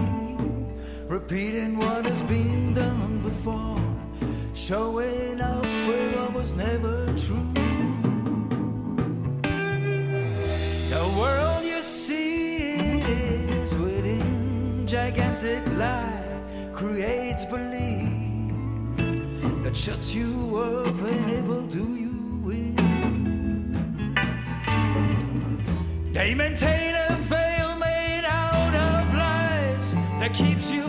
repeating 1.08 1.78
what 1.78 2.04
has 2.04 2.22
been 2.24 2.74
done 2.74 3.22
before, 3.22 3.80
showing 4.54 5.40
up 5.40 5.64
where 5.64 6.18
what 6.18 6.34
was 6.34 6.54
never 6.54 7.06
true. 7.18 7.91
Gigantic 15.42 15.78
lie 15.78 16.72
creates 16.74 17.46
belief 17.46 18.94
that 19.64 19.76
shuts 19.76 20.14
you 20.14 20.58
up 20.58 21.00
and 21.02 21.32
able 21.32 21.66
do 21.68 21.96
you 21.96 22.40
win. 22.44 22.76
They 26.14 26.36
maintain 26.36 26.94
a 27.10 27.16
veil 27.24 27.76
made 27.78 28.24
out 28.26 28.76
of 28.76 29.14
lies 29.14 29.94
that 30.20 30.34
keeps 30.34 30.70
you 30.72 30.81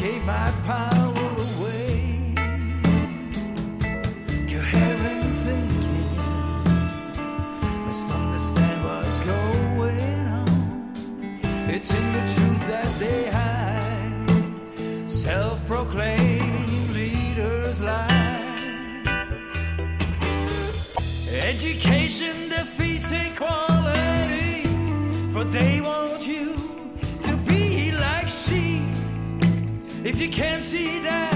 gave 0.00 0.24
my 0.24 0.50
power 0.64 1.28
away. 1.48 2.34
Coherent 4.48 5.34
thinking, 5.44 6.16
must 7.84 8.08
understand 8.10 8.78
what's 8.86 9.20
going 9.20 10.26
on. 10.40 10.92
It's 11.68 11.92
in 11.92 12.06
the 12.16 12.24
truth 12.34 12.62
that 12.72 12.90
they 12.98 13.28
hide. 13.28 15.10
Self-proclaimed 15.10 16.90
leaders 16.94 17.82
lie. 17.82 18.08
Education 21.28 22.48
defeats 22.48 23.12
equality, 23.12 24.64
for 25.34 25.44
they 25.44 25.82
won't. 25.82 26.00
If 30.02 30.18
you 30.18 30.30
can't 30.30 30.64
see 30.64 30.98
that 31.00 31.29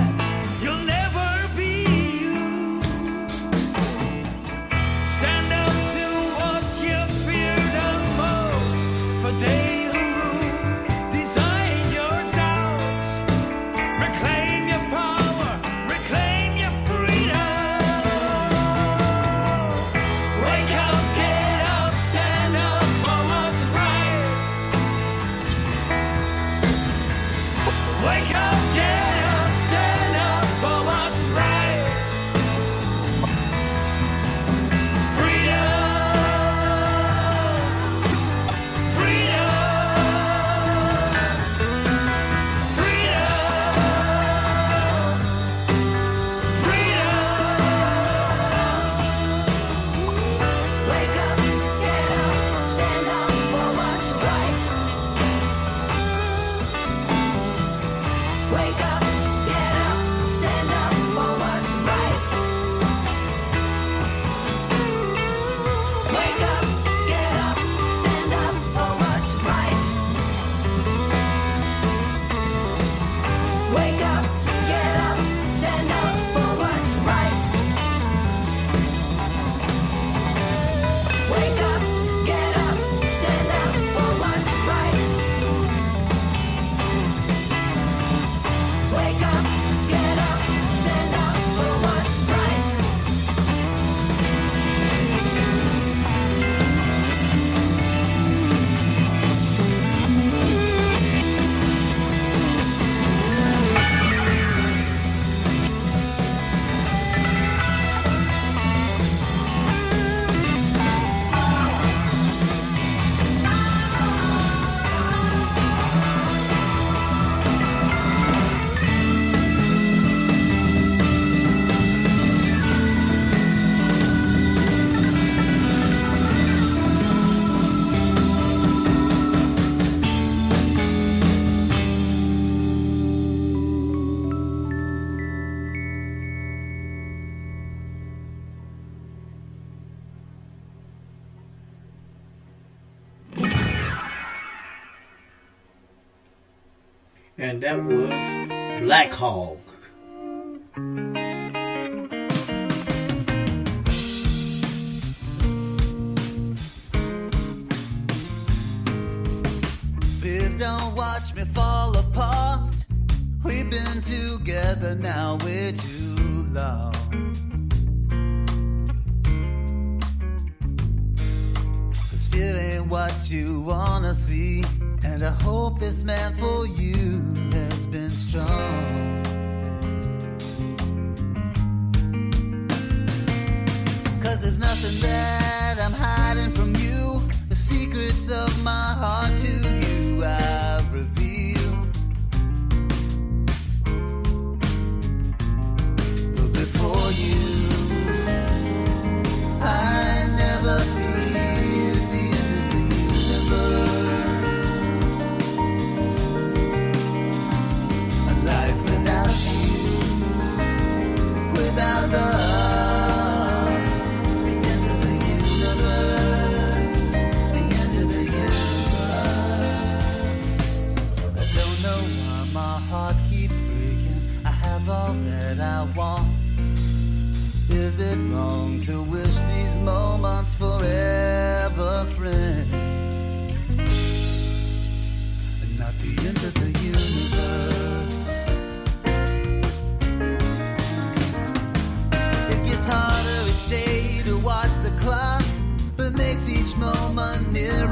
that 147.65 147.83
was 147.83 148.83
Black 148.83 149.11
Hall. 149.11 149.44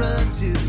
Run 0.02 0.61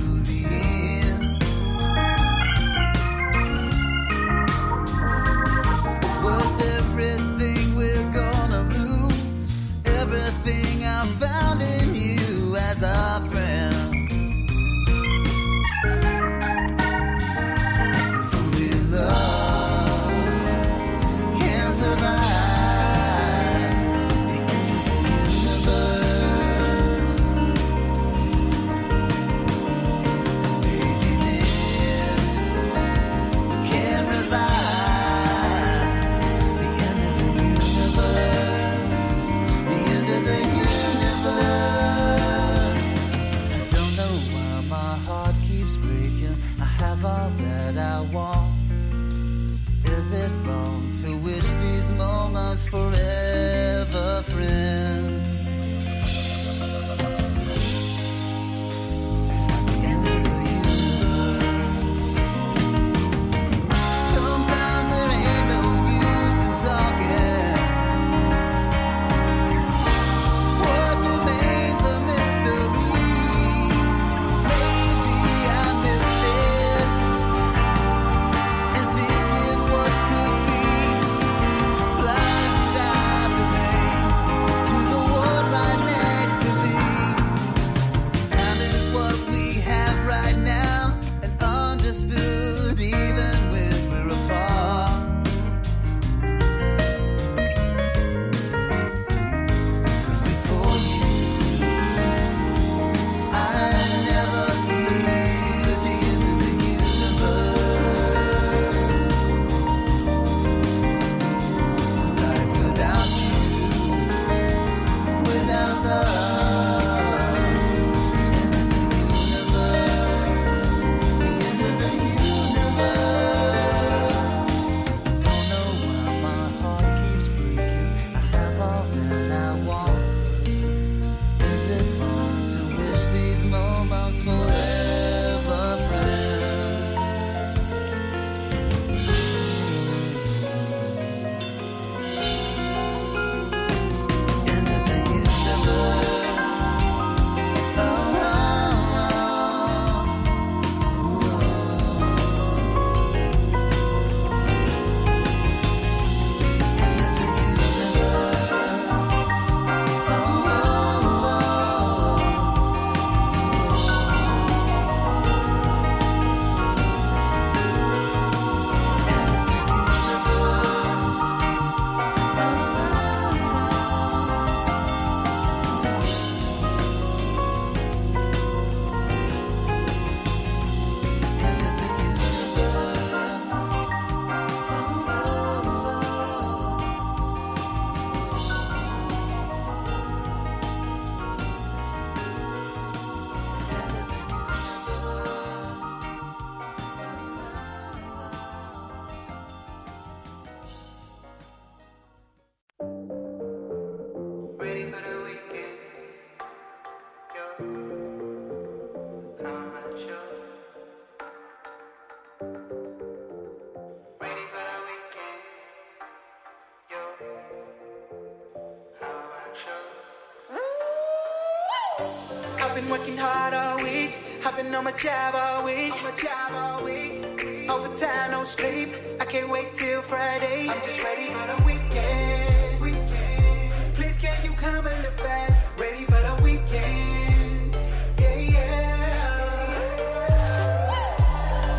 working 223.14 223.26
hard 223.26 223.54
all 223.54 223.78
week. 223.78 224.12
I've 224.46 224.56
been 224.56 224.74
on 224.76 224.84
my 224.84 224.92
job 224.92 225.36
all 225.36 225.64
week. 225.64 225.94
On 225.94 226.04
my 226.04 226.12
job 226.12 226.52
all 226.54 226.84
week. 226.84 227.70
Overtime, 227.70 228.32
no 228.32 228.44
sleep. 228.44 228.90
I 229.20 229.26
can't 229.26 229.50
wait 229.50 229.74
till 229.74 230.02
Friday. 230.02 230.68
I'm 230.70 230.82
just 230.82 231.04
ready 231.04 231.28
for 231.28 231.46
the 231.48 231.64
weekend. 231.64 232.82
Weekend. 232.82 233.96
Please 233.96 234.18
can 234.20 234.44
you 234.44 234.52
come 234.54 234.88
a 234.88 234.90
little 234.90 235.12
fast? 235.12 235.80
Ready 235.80 236.06
for 236.06 236.22
the 236.28 236.36
weekend. 236.44 237.76
Yeah, 238.20 238.38
yeah. 238.38 239.34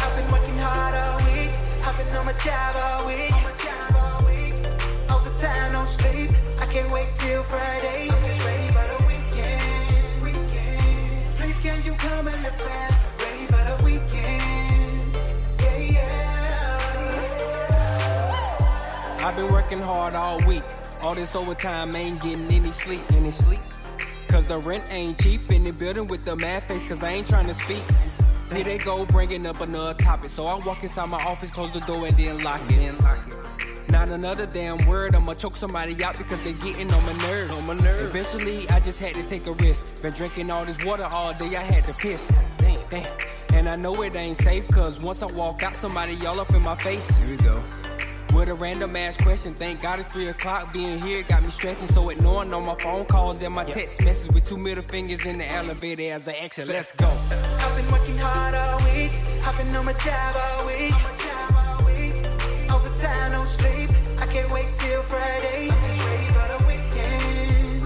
I've 0.04 0.16
been 0.16 0.30
working 0.32 0.58
hard 0.58 0.94
all 0.94 1.18
week. 1.30 1.52
I've 1.86 1.96
been 1.96 2.16
on 2.16 2.26
my 2.26 2.32
job 2.44 2.76
all 2.76 3.06
week. 3.06 3.32
On 3.32 3.42
my 3.42 3.52
job 3.64 3.96
all 4.04 4.24
week. 4.26 4.54
Overtime, 5.10 5.72
no 5.72 5.84
sleep. 5.84 6.30
I 6.60 6.66
can't 6.66 6.90
wait 6.92 7.08
till 7.18 7.42
Friday. 7.44 8.13
I've 19.24 19.36
been 19.36 19.50
working 19.50 19.80
hard 19.80 20.14
all 20.14 20.38
week. 20.46 20.62
All 21.02 21.14
this 21.14 21.34
overtime 21.34 21.96
ain't 21.96 22.22
getting 22.22 22.44
any 22.44 22.70
sleep, 22.70 23.00
any 23.12 23.30
sleep. 23.30 23.60
Cause 24.28 24.46
the 24.46 24.58
rent 24.58 24.84
ain't 24.90 25.20
cheap 25.20 25.50
in 25.50 25.62
the 25.62 25.72
building 25.72 26.06
with 26.08 26.24
the 26.24 26.36
mad 26.36 26.64
face, 26.64 26.84
cause 26.84 27.02
I 27.02 27.10
ain't 27.10 27.26
trying 27.26 27.46
to 27.46 27.54
speak. 27.54 27.82
Here 28.52 28.64
they 28.64 28.78
go, 28.78 29.06
bringing 29.06 29.46
up 29.46 29.60
another 29.60 29.94
topic. 29.94 30.30
So 30.30 30.44
I 30.44 30.56
walk 30.64 30.82
inside 30.82 31.08
my 31.08 31.22
office, 31.24 31.50
close 31.50 31.72
the 31.72 31.80
door, 31.80 32.06
and 32.06 32.14
then 32.16 32.42
lock 32.42 32.60
it. 32.70 33.03
And 34.04 34.22
lock 34.22 34.38
it. 34.38 34.38
Not 34.38 34.42
another 34.42 34.46
damn 34.46 34.88
word, 34.88 35.14
I'ma 35.14 35.32
choke 35.34 35.56
somebody 35.56 36.02
out 36.04 36.18
because 36.18 36.42
they 36.44 36.52
getting 36.52 36.92
on 36.92 37.06
my 37.06 37.26
nerves. 37.26 37.52
On 37.52 37.66
my 37.66 37.74
nerves. 37.74 38.10
Eventually, 38.10 38.68
I 38.70 38.80
just 38.80 38.98
had 38.98 39.14
to 39.14 39.22
take 39.24 39.46
a 39.46 39.52
risk. 39.52 40.02
Been 40.02 40.12
drinking 40.12 40.50
all 40.50 40.64
this 40.64 40.84
water 40.84 41.04
all 41.04 41.32
day, 41.34 41.56
I 41.56 41.62
had 41.62 41.84
to 41.84 41.94
piss. 41.94 42.28
Damn, 42.58 42.80
damn. 42.90 43.16
And 43.52 43.68
I 43.68 43.76
know 43.76 44.02
it 44.02 44.14
ain't 44.16 44.36
safe, 44.36 44.66
cause 44.68 45.02
once 45.02 45.22
I 45.22 45.26
walk 45.34 45.62
out, 45.62 45.74
somebody 45.74 46.16
y'all 46.16 46.40
up 46.40 46.52
in 46.52 46.62
my 46.62 46.76
face. 46.76 47.08
Here 47.26 47.36
we 47.36 47.44
go. 47.44 47.62
With 48.34 48.48
a 48.48 48.54
random 48.54 48.96
ass 48.96 49.16
question, 49.16 49.52
thank 49.52 49.80
God 49.80 50.00
it's 50.00 50.12
3 50.12 50.26
o'clock. 50.26 50.72
Being 50.72 50.98
here 50.98 51.22
got 51.22 51.42
me 51.42 51.48
stretching, 51.50 51.86
so 51.86 52.08
ignoring 52.08 52.52
all 52.52 52.60
my 52.60 52.74
phone 52.80 53.04
calls 53.04 53.40
and 53.42 53.54
my 53.54 53.64
text 53.64 54.04
messages 54.04 54.34
with 54.34 54.44
two 54.44 54.58
middle 54.58 54.82
fingers 54.82 55.24
in 55.24 55.38
the 55.38 55.48
elevator 55.48 56.12
as 56.12 56.26
I 56.26 56.32
exit. 56.32 56.66
Let's 56.66 56.92
go. 56.92 57.06
I've 57.06 57.76
been 57.76 57.92
working 57.92 58.18
hard 58.18 58.54
all 58.54 58.78
week. 58.92 59.12
I've 59.44 59.56
been 59.56 59.76
on 59.76 59.84
my 59.84 59.92
job 59.92 60.36
all 60.36 60.66
week. 60.66 60.92
Sleep. 63.46 63.90
I 64.20 64.26
can't 64.26 64.50
wait 64.52 64.68
till 64.78 65.02
Friday. 65.02 65.68
I'm 65.70 65.84
just 65.84 66.06
ready 66.06 66.24
for 66.32 66.48
the 66.48 66.64
weekend. 66.66 67.82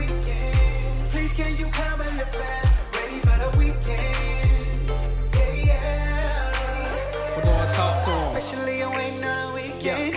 Please 1.11 1.33
can 1.33 1.59
you 1.59 1.67
come 1.67 2.01
and 2.01 2.17
live 2.17 2.31
fast? 2.31 2.95
Ready 2.95 3.19
for 3.19 3.37
the 3.43 3.59
weekend. 3.59 4.91
Yeah, 5.35 5.55
yeah. 5.67 6.93
Fedora, 7.35 7.73
talk 7.75 8.05
to 8.05 8.11
him. 8.11 8.37
Especially 8.37 8.83
on 8.83 8.95
waiting 8.95 9.25
on 9.25 9.51
a 9.51 9.55
weekend. 9.55 10.15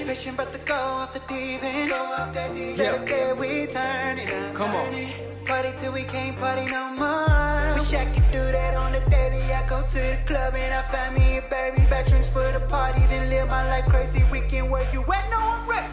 Impatient 0.00 0.36
but 0.36 0.52
to 0.52 0.58
go 0.58 0.74
off 0.74 1.14
the 1.14 1.20
deep 1.20 1.62
end. 1.62 1.88
Go 1.88 1.96
off 1.96 2.34
that 2.34 2.52
deep 2.52 2.78
end. 2.78 3.08
Yeah. 3.08 3.32
we 3.32 3.66
turn 3.68 4.18
it 4.18 4.30
up. 4.30 4.54
Come 4.54 4.74
on. 4.74 5.31
Party 5.46 5.72
till 5.78 5.92
we 5.92 6.04
can't 6.04 6.38
party 6.38 6.64
no 6.66 6.90
more. 6.90 7.74
Wish 7.74 7.92
I 7.94 8.04
could 8.14 8.30
do 8.30 8.38
that 8.38 8.74
on 8.74 8.92
the 8.92 9.00
daily. 9.10 9.42
I 9.52 9.66
go 9.68 9.82
to 9.82 9.98
the 9.98 10.18
club 10.24 10.54
and 10.54 10.72
I 10.72 10.82
find 10.82 11.14
me 11.14 11.38
a 11.38 11.42
baby. 11.42 11.84
Back 11.90 12.06
drinks 12.06 12.30
for 12.30 12.50
the 12.52 12.60
party, 12.60 13.00
then 13.06 13.28
live 13.28 13.48
my 13.48 13.68
life 13.68 13.86
crazy 13.88 14.24
weekend. 14.30 14.70
Where 14.70 14.88
you 14.92 15.00
at? 15.02 15.30
No, 15.30 15.38
I'm 15.38 15.68
ready. 15.68 15.91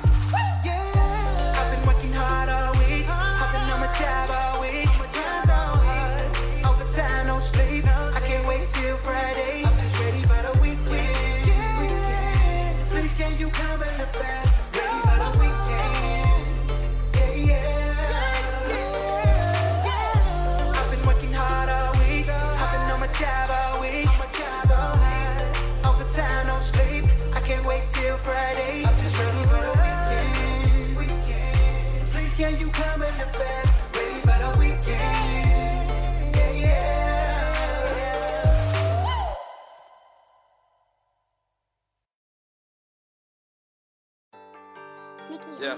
Yeah. 45.30 45.78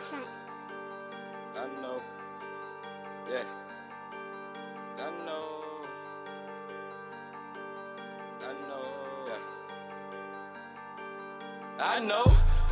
I 1.58 1.68
know. 1.82 2.02
Yeah. 3.30 3.44
I 4.98 5.10
know. 5.26 5.64
I 8.42 8.54
know. 8.70 8.88
Yeah. 9.28 9.40
I 11.80 12.00
know 12.00 12.24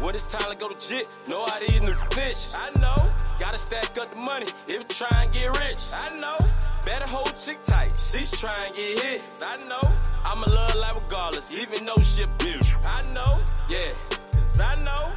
when 0.02 0.16
it's 0.16 0.32
time 0.32 0.50
to 0.50 0.58
go 0.58 0.70
to 0.70 0.88
jit. 0.88 1.10
Know 1.28 1.46
how 1.46 1.60
these 1.60 1.82
new 1.82 1.92
bitch. 2.16 2.56
I 2.58 2.70
know. 2.80 3.12
Gotta 3.40 3.58
stack 3.58 3.98
up 3.98 4.10
the 4.10 4.16
money 4.16 4.46
if 4.68 4.80
you 4.80 4.84
try 4.86 5.24
and 5.24 5.34
get 5.34 5.50
rich. 5.60 5.80
I 5.94 6.16
know. 6.18 6.38
Better 6.86 7.08
hold 7.08 7.38
chick 7.40 7.62
tight. 7.64 7.94
She's 7.98 8.32
trying 8.32 8.72
to 8.72 8.80
get 8.80 9.00
hit. 9.04 9.24
I 9.46 9.58
know. 9.66 9.82
I'm 10.24 10.42
a 10.44 10.48
love 10.50 10.76
life 10.76 10.96
regardless, 10.96 11.60
even 11.60 11.86
though 11.86 12.02
she 12.02 12.24
a 12.24 12.28
bitch. 12.38 12.66
I 12.86 13.02
know. 13.12 13.40
Yeah. 13.68 13.90
Cause 14.32 14.62
I 14.62 14.82
know. 14.84 15.14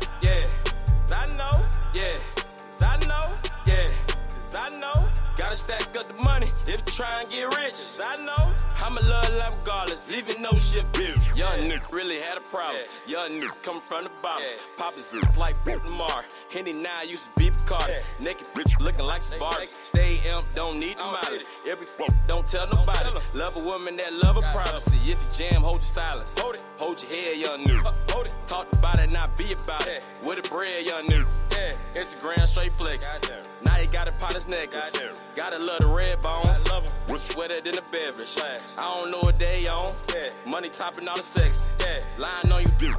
Yeah. 1.13 1.19
Cause 1.19 1.31
I 1.31 1.37
know. 1.37 1.65
Yeah. 1.95 2.17
Cause 2.57 2.83
I 2.83 2.97
know. 3.07 3.37
Yeah. 3.67 3.89
Cause 4.33 4.55
I 4.55 4.71
know. 4.79 5.09
Gotta 5.37 5.57
stack 5.57 5.95
up 5.97 6.09
the 6.09 6.23
money 6.23 6.47
if 6.67 6.81
you 6.87 6.93
try 6.93 7.21
and 7.21 7.29
get 7.29 7.47
rich. 7.59 7.73
Cause 7.73 8.01
I 8.03 8.25
know. 8.25 8.55
I'm 8.85 8.97
a 8.97 9.01
love 9.01 9.35
life 9.37 9.53
regardless, 9.61 10.17
even 10.17 10.43
though 10.43 10.57
shit 10.59 10.91
bitch. 10.93 11.37
Young 11.37 11.71
nigga 11.71 11.91
really 11.93 12.19
had 12.19 12.39
a 12.39 12.41
problem. 12.41 12.83
Young 13.07 13.31
nigga 13.31 13.63
coming 13.63 13.83
from 13.83 14.05
the 14.05 14.11
bottom. 14.23 14.45
Papa's 14.79 15.13
Zoot 15.13 15.37
like 15.37 15.55
Fort 15.65 15.85
Lamar. 15.91 16.25
Henny 16.51 16.73
now 16.73 17.03
used 17.03 17.25
to 17.25 17.31
be 17.37 17.42
Bacardi. 17.63 18.05
Naked 18.21 18.49
bitch 18.55 18.81
looking 18.81 19.07
like 19.07 19.23
Spark. 19.23 19.69
Stay 19.71 20.19
imp, 20.31 20.45
don't 20.55 20.79
need 20.79 20.97
the 20.99 21.05
molly. 21.05 21.41
Every 21.69 21.87
fuck, 21.87 22.15
don't 22.27 22.47
tell 22.47 22.67
nobody. 22.67 23.11
Love 23.35 23.57
a 23.57 23.65
woman 23.65 23.97
that 23.97 24.13
love 24.13 24.37
her 24.37 24.53
privacy. 24.53 24.97
If 25.11 25.23
you 25.23 25.47
jam, 25.49 25.63
hold 25.63 25.77
your 25.77 25.83
silence. 25.83 26.39
Hold 26.39 26.57
it. 26.57 26.65
Hold 26.79 27.03
your 27.03 27.13
head, 27.13 27.39
young 27.39 27.65
nigga. 27.65 27.93
Hold 28.11 28.27
it. 28.27 28.37
Talk 28.47 28.73
about 28.75 28.99
it, 28.99 29.11
not 29.11 29.37
be 29.37 29.53
about 29.53 29.87
it. 29.87 30.07
With 30.27 30.45
a 30.45 30.49
bread, 30.49 30.85
young 30.85 31.07
nigga. 31.07 31.52
Yeah. 31.53 32.01
Instagram 32.01 32.47
straight 32.47 32.73
flex. 32.73 33.21
Now 33.63 33.79
you 33.79 33.89
got 33.89 34.09
it 34.09 34.15
upon 34.15 34.35
his 34.35 34.49
necklace. 34.49 34.93
Gotta 35.35 35.63
love 35.63 35.81
the 35.81 35.87
red 35.87 36.21
bones. 36.21 36.69
Love 36.71 36.87
them. 36.87 36.97
Wetter 37.37 37.61
than 37.61 37.79
a 37.79 37.83
beverage. 37.93 38.37
I 38.79 39.01
don't 39.01 39.11
know 39.11 39.21
what 39.21 39.39
they 39.39 39.67
on. 39.69 39.89
Yeah. 40.15 40.31
Money 40.51 40.69
topping 40.69 41.09
all 41.09 41.17
the 41.17 41.23
sex. 41.23 41.69
Yeah. 41.81 42.01
Lying 42.19 42.53
on 42.53 42.63
you, 42.63 42.69
dick. 42.79 42.97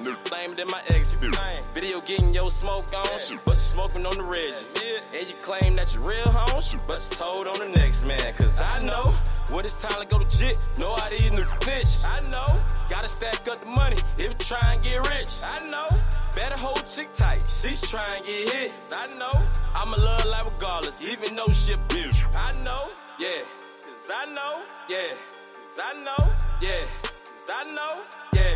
New 0.00 0.14
flamed 0.24 0.58
in 0.58 0.68
my 0.68 0.80
ex. 0.88 1.16
Video 1.74 2.00
getting 2.00 2.34
your 2.34 2.50
smoke 2.50 2.86
on. 2.96 3.06
But 3.44 3.54
you 3.54 3.58
smoking 3.58 4.06
on 4.06 4.16
the 4.16 4.24
reg. 4.24 4.54
And 5.18 5.28
you 5.28 5.34
claim 5.36 5.76
that 5.76 5.94
you're 5.94 6.02
real 6.02 6.28
home. 6.30 6.62
But 6.86 7.08
you 7.10 7.16
told 7.16 7.46
on 7.46 7.58
the 7.58 7.68
next 7.78 8.04
man. 8.04 8.34
Cause 8.34 8.60
I 8.60 8.82
know 8.82 9.14
when 9.52 9.64
it's 9.64 9.76
time 9.76 10.00
to 10.00 10.06
go 10.06 10.18
to 10.18 10.28
jit. 10.38 10.58
Know 10.78 10.94
how 10.94 11.08
these 11.10 11.32
new 11.32 11.44
bitch. 11.66 12.04
I 12.04 12.20
know. 12.30 12.60
Gotta 12.88 13.08
stack 13.08 13.46
up 13.48 13.60
the 13.60 13.66
money 13.66 13.96
if 14.18 14.28
you 14.28 14.34
try 14.34 14.72
and 14.72 14.82
get 14.82 14.98
rich. 15.08 15.30
I 15.44 15.66
know. 15.68 15.88
Better 16.34 16.56
hold 16.56 16.82
chick 16.88 17.12
tight. 17.14 17.44
She's 17.46 17.80
trying 17.80 18.22
to 18.22 18.26
get 18.26 18.50
hit. 18.50 18.74
I 18.94 19.06
know. 19.16 19.32
I'ma 19.74 19.96
love 19.96 20.24
life 20.26 20.44
regardless, 20.46 21.08
even 21.08 21.36
though 21.36 21.52
she 21.52 21.72
a 21.72 21.76
bitch. 21.88 22.16
I 22.36 22.52
know. 22.64 22.88
Yeah. 23.18 23.42
Cause 23.86 24.10
I 24.14 24.32
know. 24.32 24.62
Yeah. 24.88 25.12
Cause 25.54 25.78
I 25.82 26.02
know. 26.02 26.32
Yeah. 26.60 26.82
Cause 27.24 27.50
I 27.52 27.72
know. 27.72 28.02
Yeah. 28.34 28.54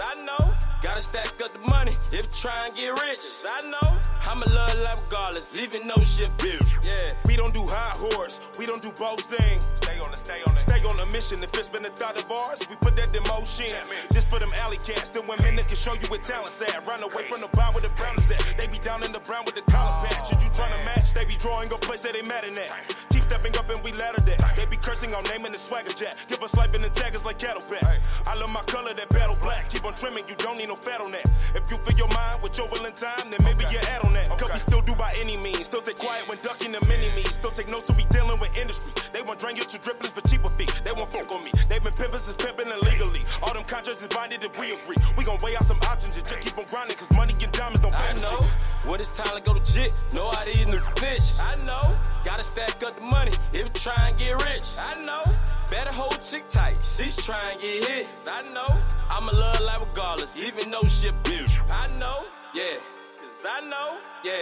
Cause 0.00 0.16
I 0.16 0.24
know. 0.24 0.54
Gotta 0.80 1.02
stack 1.02 1.26
up 1.44 1.52
the 1.52 1.68
money 1.68 1.92
if 2.10 2.24
you 2.24 2.32
try 2.32 2.66
and 2.66 2.74
get 2.74 2.90
rich. 3.02 3.20
Cause 3.20 3.46
I 3.46 3.68
know. 3.68 4.00
I'm 4.28 4.42
a 4.42 4.46
love 4.46 4.78
life 4.80 4.98
regardless, 5.04 5.58
even 5.58 5.86
though 5.88 6.00
shit 6.00 6.30
bitch. 6.38 6.64
Yeah. 6.84 7.12
We 7.26 7.36
don't 7.36 7.52
do 7.52 7.66
high 7.66 7.96
horse, 8.08 8.40
we 8.58 8.64
don't 8.64 8.80
do 8.80 8.92
both 8.92 9.20
things. 9.20 9.66
Stay 9.76 9.98
on 10.00 10.12
it, 10.12 10.18
stay 10.18 10.40
on 10.46 10.54
it. 10.56 10.60
Stay 10.60 10.80
on 10.88 10.96
the 10.96 11.06
mission. 11.12 11.42
If 11.42 11.52
it's 11.52 11.68
been 11.68 11.84
a 11.84 11.92
thought 11.92 12.16
of 12.16 12.30
ours, 12.30 12.64
we 12.70 12.76
put 12.76 12.96
that 12.96 13.14
in 13.14 13.22
motion. 13.28 13.76
This 14.08 14.28
for 14.28 14.38
them 14.38 14.52
alley 14.64 14.78
cats, 14.80 15.10
the 15.10 15.20
women 15.28 15.56
that 15.56 15.68
can 15.68 15.76
show 15.76 15.92
you 15.92 16.08
where 16.08 16.20
talent's 16.20 16.62
at. 16.62 16.80
Run 16.86 17.02
away 17.02 17.28
from 17.28 17.40
the 17.40 17.50
bar 17.52 17.72
with 17.74 17.84
the 17.84 17.92
brown 18.00 18.16
is 18.16 18.30
at. 18.32 18.40
They 18.56 18.68
be 18.68 18.78
down 18.78 19.04
in 19.04 19.12
the 19.12 19.20
brown 19.20 19.44
with 19.44 19.56
the 19.56 19.66
collar 19.68 20.00
patch. 20.06 20.28
Should 20.28 20.42
you 20.42 20.48
tryna 20.48 20.80
match? 20.84 21.12
They 21.12 21.24
be 21.24 21.36
drawing 21.36 21.68
a 21.72 21.76
place 21.76 22.00
that 22.08 22.14
they 22.14 22.22
mad 22.22 22.44
in 22.44 22.56
at. 22.56 22.72
Keep 23.10 23.28
stepping 23.28 23.56
up 23.56 23.68
and 23.68 23.82
we 23.84 23.92
ladder 23.92 24.22
that. 24.24 24.40
They 24.56 24.64
be 24.64 24.76
cursing 24.76 25.12
on 25.12 25.24
naming 25.28 25.52
the 25.52 25.58
swagger 25.58 25.92
jack. 25.92 26.16
Give 26.28 26.40
us 26.42 26.56
life 26.56 26.72
and 26.72 26.84
the 26.84 26.90
taggers 26.90 27.24
like 27.24 27.38
cattle 27.38 27.64
pack. 27.66 28.00
I 28.26 28.38
love 28.38 28.52
my 28.52 28.64
color, 28.70 28.94
that 28.94 29.10
battle 29.10 29.36
black. 29.42 29.68
Keep 29.68 29.84
on 29.84 29.89
trimming, 29.94 30.24
you 30.28 30.34
don't 30.36 30.58
need 30.58 30.68
no 30.68 30.76
fat 30.76 31.00
on 31.00 31.12
that. 31.12 31.26
If 31.54 31.70
you 31.70 31.76
fill 31.76 31.96
your 31.96 32.10
mind 32.14 32.42
with 32.42 32.56
your 32.58 32.68
will 32.70 32.84
and 32.84 32.94
time, 32.94 33.30
then 33.30 33.40
maybe 33.44 33.64
you 33.70 33.78
add 33.90 34.04
on 34.04 34.14
that. 34.14 34.28
Cause 34.38 34.50
we 34.52 34.58
still 34.58 34.82
do 34.82 34.94
by 34.94 35.12
any 35.18 35.36
means. 35.42 35.66
Still 35.66 35.80
take 35.80 35.98
quiet 35.98 36.28
when 36.28 36.38
ducking 36.38 36.72
the 36.72 36.80
mini 36.86 37.08
me's. 37.16 37.34
Still 37.34 37.50
take 37.50 37.70
notes 37.70 37.88
when 37.88 37.98
we 37.98 38.04
dealing 38.10 38.38
with 38.40 38.56
industry. 38.56 38.92
They 39.12 39.22
want 39.22 39.40
drain 39.40 39.56
your 39.56 39.66
two 39.66 39.78
dribblers 39.78 40.12
for 40.12 40.22
cheaper 40.28 40.50
fee. 40.58 40.68
They 40.84 40.92
won't 40.92 41.12
fuck 41.12 41.30
on 41.32 41.44
me. 41.44 41.50
They 41.68 41.78
been 41.78 41.94
pimping 41.94 42.20
since 42.20 42.36
pimping 42.36 42.68
illegally. 42.68 43.22
All 43.42 43.54
them 43.54 43.64
contracts 43.64 44.02
is 44.02 44.08
binded 44.08 44.42
if 44.44 44.58
we 44.58 44.72
agree. 44.72 44.98
We 45.16 45.24
gon' 45.24 45.38
weigh 45.42 45.56
out 45.56 45.64
some 45.64 45.80
options 45.88 46.16
and 46.16 46.26
just 46.26 46.40
keep 46.40 46.56
on 46.58 46.66
grinding. 46.66 46.96
Cause 46.96 47.12
money 47.12 47.34
and 47.38 47.52
diamonds 47.52 47.80
don't 47.80 47.94
I 47.94 48.12
know 48.22 48.46
when 48.88 49.00
it's 49.00 49.12
time 49.12 49.36
to 49.36 49.42
go 49.42 49.54
to 49.54 49.64
jit. 49.64 49.94
Know 50.14 50.30
how 50.30 50.44
these 50.44 50.66
new 50.66 50.80
bitch. 50.98 51.40
I 51.40 51.56
know. 51.64 51.96
Gotta 52.24 52.44
stack 52.44 52.82
up 52.82 52.94
the 52.94 53.00
money 53.00 53.32
if 53.52 53.64
you 53.64 53.74
try 53.74 53.96
and 54.08 54.16
get 54.18 54.34
rich. 54.44 54.76
I 54.78 55.00
know. 55.02 55.22
Better 55.70 55.92
hold 55.92 56.18
chick 56.24 56.48
tight. 56.48 56.78
She's 56.82 57.16
trying 57.16 57.58
to 57.58 57.62
get 57.62 57.84
hit. 57.84 58.08
I 58.30 58.42
know. 58.50 58.66
I'm 59.10 59.28
a 59.28 59.32
love 59.32 59.60
life 59.60 59.79
regardless, 59.80 60.42
even 60.44 60.70
though 60.70 60.82
shit 60.82 61.14
a. 61.24 61.50
I 61.70 61.88
know. 61.98 62.24
Yeah. 62.54 62.76
Cause 63.20 63.46
I 63.48 63.60
know. 63.68 63.98
Yeah. 64.24 64.32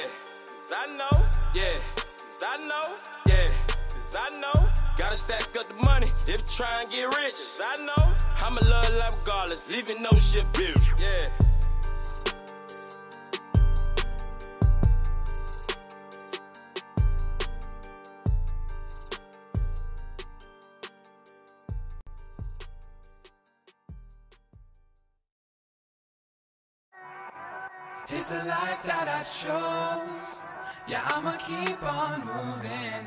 Cause 0.47 0.73
I 0.77 0.87
know. 0.97 1.27
Yeah. 1.55 1.75
Cause 2.19 2.45
I 2.47 2.57
know. 2.67 2.97
Yeah. 3.27 3.49
Cause 3.93 4.17
I 4.19 4.39
know. 4.39 4.69
Gotta 4.97 5.17
stack 5.17 5.57
up 5.57 5.69
the 5.69 5.83
money 5.85 6.11
if 6.27 6.41
you 6.41 6.47
try 6.47 6.83
and 6.83 6.91
get 6.91 7.07
rich. 7.17 7.33
Cause 7.33 7.61
I 7.65 7.85
know. 7.85 8.17
I'm 8.45 8.59
a 8.59 8.61
love 8.61 8.95
life 8.95 9.15
regardless, 9.21 9.77
even 9.77 10.03
though 10.03 10.19
shit 10.19 10.47
a. 10.53 10.75
Yeah. 10.99 11.48
It's 28.11 28.31
the 28.31 28.43
life 28.45 28.83
that 28.85 29.05
I 29.05 29.21
chose. 29.21 30.53
Yeah, 30.89 31.03
I'ma 31.13 31.37
keep 31.37 31.77
on 31.83 32.25
moving. 32.25 33.05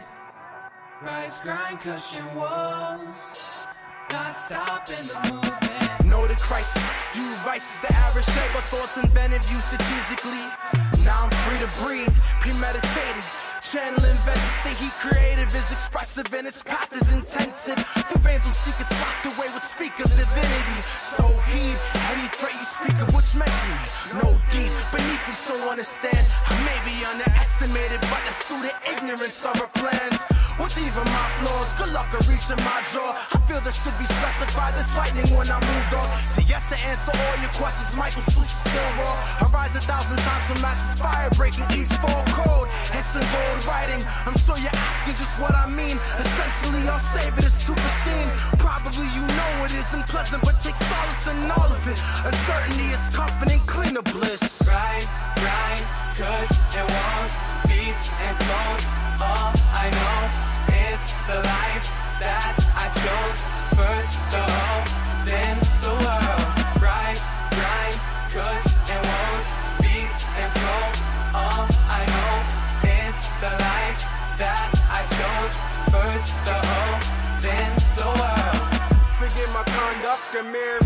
Rise, 1.02 1.39
grind, 1.39 1.80
cushion 1.80 2.24
walls. 2.36 3.66
Not 4.12 4.36
stopping 4.36 5.08
the 5.10 5.18
movement. 5.34 6.06
Know 6.06 6.28
the 6.28 6.36
crisis. 6.36 6.86
View 7.14 7.34
vices, 7.41 7.82
the 7.82 7.91
average 7.91 8.26
shape 8.26 8.56
of 8.56 8.64
thoughts 8.66 8.97
invented, 8.97 9.43
view 9.45 9.58
strategically. 9.58 10.45
Now 11.04 11.26
I'm 11.26 11.32
free 11.49 11.58
to 11.66 11.70
breathe, 11.82 12.14
premeditated. 12.39 13.51
Channeling 13.62 14.18
vengeance, 14.26 14.57
think 14.66 14.78
he 14.82 14.89
creative 14.97 15.53
is 15.53 15.72
expressive 15.72 16.26
and 16.34 16.47
its 16.47 16.64
path 16.64 16.89
is 16.97 17.14
intensive. 17.14 17.78
Through 18.09 18.26
veins 18.26 18.43
of 18.49 18.55
secrets 18.55 18.89
locked 18.97 19.38
away 19.38 19.53
with 19.53 19.64
speak 19.64 19.93
of 20.01 20.09
divinity. 20.18 20.82
So 20.82 21.30
heed 21.45 21.78
any 22.09 22.26
threat 22.34 22.57
you 22.57 22.66
speak 22.66 22.97
of 22.97 23.14
which 23.14 23.30
mention 23.38 23.70
me. 23.70 23.86
No 24.18 24.30
deed 24.49 24.74
beneath 24.89 25.24
me, 25.30 25.36
so 25.38 25.53
understand. 25.70 26.26
I 26.49 26.57
may 26.66 26.80
be 26.89 27.05
underestimated, 27.05 28.01
but 28.01 28.22
that's 28.26 28.41
through 28.49 28.66
the 28.66 28.74
ignorance 28.97 29.45
of 29.45 29.53
our 29.62 29.70
plans. 29.78 30.18
With 30.62 30.78
even 30.78 31.05
my 31.09 31.28
flaws, 31.41 31.74
good 31.74 31.89
luck 31.89 32.14
at 32.14 32.22
reaching 32.30 32.62
my 32.62 32.86
jaw. 32.93 33.18
I 33.34 33.41
feel 33.49 33.62
this 33.66 33.74
should 33.82 33.97
be 33.97 34.05
specified. 34.05 34.78
This 34.78 34.93
lightning 34.93 35.26
when 35.34 35.49
I 35.49 35.57
moved 35.57 35.93
on. 35.97 36.05
See, 36.30 36.45
yes, 36.45 36.70
to 36.70 36.78
answer 36.86 37.09
all 37.09 37.38
your 37.41 37.49
questions, 37.57 37.97
Michael 37.97 38.22
Seuss 38.30 38.45
is 38.45 38.62
still 38.70 38.89
raw. 39.01 39.41
I 39.41 39.49
rise 39.49 39.74
a 39.74 39.82
thousand 39.82 40.22
times 40.22 40.45
from 40.45 40.62
mass 40.62 40.93
fire, 41.01 41.34
breaking 41.34 41.66
each 41.74 41.89
fall 41.97 42.22
code. 42.38 42.70
It's 42.93 43.09
in 43.18 43.26
gold 43.34 43.66
writing. 43.66 44.05
I'm 44.30 44.38
sure 44.38 44.53
you're 44.62 44.70
asking 44.70 45.18
just 45.18 45.34
what 45.41 45.57
I 45.57 45.66
mean. 45.66 45.97
Essentially, 46.22 46.86
I'll 46.86 47.01
save 47.09 47.34
it 47.41 47.45
as 47.49 47.57
too 47.66 47.74
pristine. 47.74 48.30
Probably 48.62 49.09
you 49.18 49.26
know 49.26 49.66
it 49.66 49.74
isn't 49.74 50.05
pleasant, 50.14 50.45
but 50.45 50.62
take 50.62 50.78
solace 50.78 51.26
in 51.26 51.49
all 51.57 51.74
of 51.74 51.82
it. 51.89 51.97
Uncertainty 52.22 52.86
is 52.93 53.09
confident, 53.09 53.66
cleaner 53.66 54.05
bliss. 54.05 54.45
Rise, 54.62 55.09
grind, 55.41 55.84
kush 56.14 56.53
and 56.78 56.86
walls, 56.86 57.34
beats 57.66 58.05
and 58.30 58.38
flows. 58.45 58.86
All 59.22 59.53
I 59.74 59.89
know, 59.89 60.51
it's 61.02 61.12
the 61.26 61.39
life 61.41 61.86
that 62.20 62.54
I 62.78 62.86
chose. 63.02 63.39
First 63.74 64.14
the 64.34 64.43
hope, 64.45 64.89
then 65.26 65.58
the 65.82 65.93
world. 66.06 66.45
Rise, 66.78 67.26
grind, 67.58 67.97
kush 68.30 68.66
and 68.93 69.02
walls, 69.10 69.47
beats 69.82 70.20
and 70.38 70.49
flow. 70.58 70.86
All 71.34 71.66
I 71.89 72.02
know, 72.14 72.34
it's 72.86 73.24
the 73.41 73.54
life 73.70 74.02
that 74.38 74.70
I 74.93 75.02
chose. 75.18 75.56
First 75.89 76.30
the 76.45 76.58
hope, 76.72 77.04
then 77.41 77.72
the 77.97 78.10
world. 78.20 78.62
Forget 79.18 79.49
my 79.58 79.64
conduct, 79.78 80.36
a 80.39 80.43
mirroring 80.43 80.81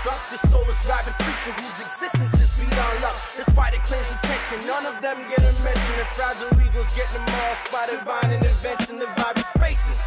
a 0.00 0.08
construct. 0.08 0.30
This 0.30 0.42
soulless 0.50 0.80
rapping 0.86 1.14
creature 1.18 1.52
whose 1.60 1.78
existence 1.80 2.34
is 2.40 2.50
beyond 2.56 3.02
luck. 3.02 3.16
Despite 3.36 3.74
it 3.74 3.82
claims 3.84 4.08
attention, 4.10 4.66
none 4.66 4.86
of 4.86 5.00
them 5.00 5.16
get 5.28 5.40
a 5.40 5.52
mention. 5.64 5.94
The 5.98 6.06
fragile 6.16 6.52
eagles 6.60 6.88
get 6.96 7.08
them 7.12 7.24
all 7.28 7.54
by 7.72 7.86
divine 7.90 8.30
intervention 8.32 9.02
of 9.02 9.08
vibrant 9.16 9.46
spaces. 9.46 10.00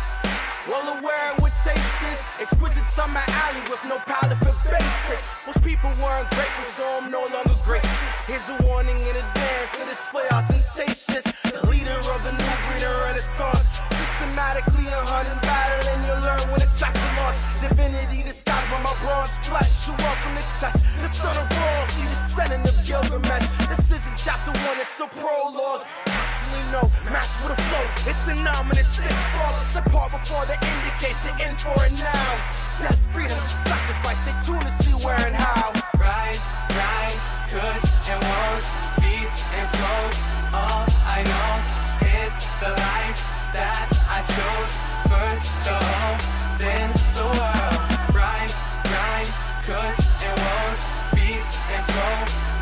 Well 0.67 0.97
aware 0.97 1.35
of 1.35 1.41
what 1.43 1.51
taste 1.63 1.99
is, 2.07 2.19
exquisite 2.39 2.87
summer 2.87 3.19
alley 3.43 3.61
with 3.69 3.83
no 3.85 3.99
palate 4.07 4.39
for 4.39 4.55
basic. 4.63 5.19
Most 5.45 5.61
people 5.61 5.91
weren't 5.99 6.29
grateful, 6.31 6.67
so 6.79 6.83
I'm 7.01 7.11
no 7.11 7.27
longer 7.27 7.57
gracious. 7.67 8.09
Here's 8.27 8.47
a 8.47 8.57
warning 8.63 8.95
in 8.95 9.15
advance 9.15 9.71
to 9.75 9.83
display 9.91 10.23
ostentatious. 10.31 11.25
The 11.43 11.67
leader 11.67 11.99
of 11.99 12.19
the 12.23 12.31
new 12.31 12.53
breed 12.71 12.83
of 12.87 12.95
renaissance. 13.03 13.92
Systematically 14.23 14.87
a 14.87 15.03
hunting 15.03 15.35
battle, 15.43 15.83
and 15.83 15.99
you'll 16.07 16.23
learn 16.23 16.47
when 16.47 16.63
it's 16.63 16.79
to 16.79 16.87
launch. 17.19 17.35
Divinity 17.59 18.23
disguised 18.23 18.71
by 18.71 18.79
my 18.79 18.95
bronze 19.03 19.35
flesh. 19.43 19.83
You're 19.83 19.99
welcome 19.99 20.39
to 20.39 20.45
test 20.63 20.79
the 20.79 21.11
son 21.11 21.35
of 21.35 21.43
Ra, 21.51 21.67
see 21.91 22.07
the 22.07 22.15
descendant 22.23 22.63
of 22.63 22.77
Gilgamesh. 22.87 23.43
This 23.67 23.99
isn't 23.99 24.15
chapter 24.15 24.55
one, 24.63 24.79
it's 24.79 24.95
a 24.95 25.11
prologue. 25.19 25.83
Actually, 26.07 26.63
no, 26.71 26.87
match 27.11 27.35
with 27.43 27.51
a 27.51 27.59
flow. 27.67 27.83
It's 28.07 28.23
an 28.31 28.47
ominous 28.47 28.95
fall. 28.95 29.59
The 29.75 29.83
part 29.91 30.15
before 30.15 30.47
the 30.47 30.55
indication, 30.55 31.35
in 31.43 31.53
for 31.59 31.83
it 31.83 31.91
now. 31.99 32.31
Death, 32.79 33.03
freedom, 33.11 33.43
sacrifice, 33.67 34.23
stay 34.23 34.39
tuned 34.47 34.63
to 34.63 34.73
see 34.87 34.95
where 35.03 35.19
and 35.19 35.35
how. 35.35 35.75
Rise, 35.99 36.47
grind, 36.71 37.19
kush 37.51 37.83
and 38.07 38.23
woes, 38.23 38.65
beats 39.03 39.35
and 39.51 39.67
flows. 39.75 40.15
All 40.55 40.87
I 41.11 41.27
know, 41.27 41.59
it's 42.07 42.39
the 42.63 42.71
life 42.71 43.32
that 43.53 43.87
I 44.09 44.19
chose. 44.35 44.73
First 45.13 45.45
the 45.65 45.77
hope, 45.77 46.21
then 46.57 46.89
the 47.13 47.25
world. 47.37 47.81
Rise, 48.13 48.57
grind, 48.89 49.29
kush 49.61 49.99
and 50.25 50.35
woes, 50.43 50.79
beats 51.13 51.53
and 51.73 51.83
flow. 51.93 52.17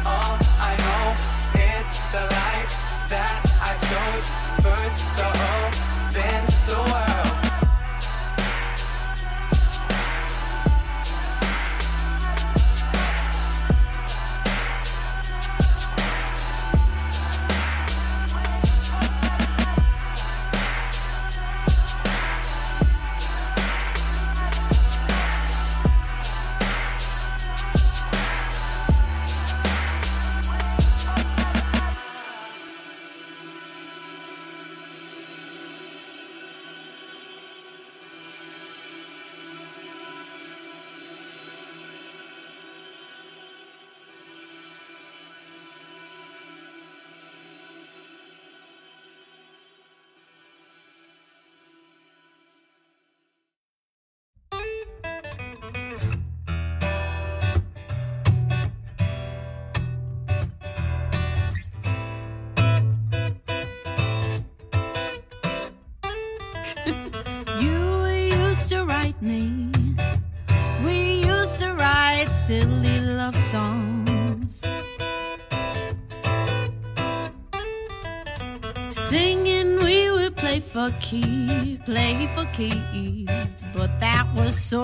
All 0.05 0.37
I 0.59 0.71
know, 0.83 1.05
it's 1.55 1.93
the 2.11 2.23
life 2.27 2.71
that 3.07 3.39
I 3.63 3.73
chose. 3.87 4.25
First 4.65 5.01
the 5.15 5.29
hope, 5.41 5.75
then 6.13 6.43
the 6.67 6.79
world. 6.91 7.11
For 80.82 80.97
keeps, 80.99 81.84
play 81.86 82.27
for 82.34 82.45
keeps, 82.53 83.63
but 83.73 83.99
that 83.99 84.25
was 84.36 84.55
so 84.59 84.82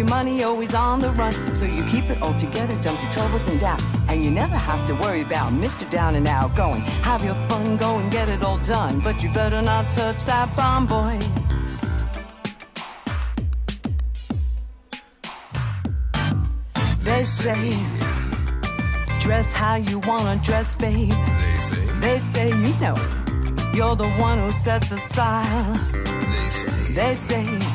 your 0.00 0.08
money, 0.08 0.42
always 0.42 0.74
on 0.74 0.98
the 0.98 1.10
run. 1.10 1.32
So 1.54 1.66
you 1.66 1.82
keep 1.84 2.08
it 2.08 2.22
all 2.22 2.32
together, 2.34 2.74
dump 2.80 3.02
your 3.02 3.12
troubles 3.12 3.46
and 3.48 3.60
doubt. 3.60 3.82
And 4.08 4.24
you 4.24 4.30
never 4.30 4.56
have 4.56 4.86
to 4.86 4.94
worry 4.94 5.20
about 5.20 5.52
Mr. 5.52 5.88
Down 5.90 6.14
and 6.14 6.26
Out 6.26 6.56
going. 6.56 6.80
Have 7.02 7.22
your 7.22 7.34
fun, 7.48 7.76
go 7.76 7.98
and 7.98 8.10
get 8.10 8.30
it 8.30 8.42
all 8.42 8.58
done. 8.64 9.00
But 9.00 9.22
you 9.22 9.30
better 9.34 9.60
not 9.60 9.90
touch 9.92 10.24
that 10.24 10.56
bomb, 10.56 10.86
boy. 10.86 11.18
They 17.04 17.22
say, 17.22 17.62
dress 19.20 19.52
how 19.52 19.74
you 19.74 19.98
wanna 20.06 20.40
dress, 20.42 20.74
babe. 20.76 21.10
They 21.10 21.60
say, 21.68 21.86
they 22.00 22.18
say 22.18 22.48
you 22.48 22.72
know, 22.80 22.96
you're 23.74 23.96
the 23.96 24.10
one 24.18 24.38
who 24.38 24.50
sets 24.50 24.88
the 24.88 24.96
style. 24.96 25.74
They 26.32 26.48
say, 26.48 26.94
they 26.94 27.14
say, 27.14 27.69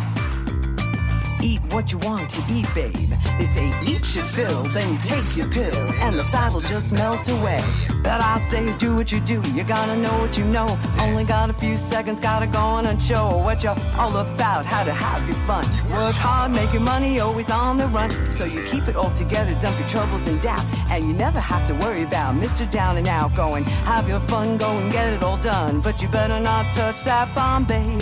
eat 1.46 1.62
what 1.72 1.92
you 1.92 2.00
want 2.00 2.28
to 2.30 2.42
eat, 2.52 2.68
babe. 2.74 2.94
They 3.38 3.46
say, 3.46 3.68
eat 3.86 4.16
your 4.16 4.26
fill, 4.26 4.64
then 4.76 4.98
take 4.98 5.38
your 5.38 5.48
pill, 5.50 5.76
and 6.02 6.16
the 6.16 6.24
fat'll 6.24 6.60
just 6.60 6.92
melt 6.92 7.28
away. 7.30 7.62
But 8.04 8.22
I 8.22 8.40
say, 8.50 8.66
do 8.80 8.96
what 8.96 9.12
you 9.12 9.20
do, 9.20 9.42
you 9.54 9.64
gotta 9.64 9.96
know 9.96 10.18
what 10.18 10.38
you 10.38 10.46
know. 10.46 10.68
Only 11.00 11.24
got 11.24 11.50
a 11.50 11.54
few 11.54 11.78
seconds, 11.78 12.20
gotta 12.20 12.48
go 12.48 12.60
on 12.60 12.88
and 12.88 13.00
show 13.02 13.38
what 13.38 13.64
you're 13.64 13.80
all 13.96 14.18
about, 14.18 14.66
how 14.66 14.84
to 14.84 14.94
have 14.94 15.22
your 15.24 15.40
fun. 15.50 15.66
Work 15.94 16.16
hard, 16.16 16.52
make 16.52 16.74
your 16.74 16.82
money, 16.82 17.20
always 17.20 17.50
on 17.52 17.78
the 17.78 17.88
run. 17.88 18.10
So 18.32 18.46
you 18.46 18.64
keep 18.72 18.88
it 18.88 18.96
all 18.96 19.12
together, 19.12 19.54
dump 19.62 19.78
your 19.80 19.88
troubles 19.88 20.28
and 20.28 20.42
doubt. 20.42 20.66
And 20.90 21.06
you 21.08 21.14
never 21.14 21.40
have 21.40 21.68
to 21.68 21.76
worry 21.76 22.04
about 22.04 22.34
Mr. 22.36 22.70
Down 22.72 22.98
and 22.98 23.08
Out 23.08 23.36
going. 23.36 23.64
Have 23.86 24.08
your 24.08 24.20
fun, 24.22 24.58
go 24.58 24.78
and 24.78 24.92
get 24.92 25.14
it 25.14 25.24
all 25.24 25.38
done. 25.38 25.82
But 25.82 26.02
you 26.02 26.08
better 26.10 26.40
not 26.40 26.74
touch 26.74 27.04
that 27.04 27.34
bomb, 27.36 27.66
babe. 27.66 28.02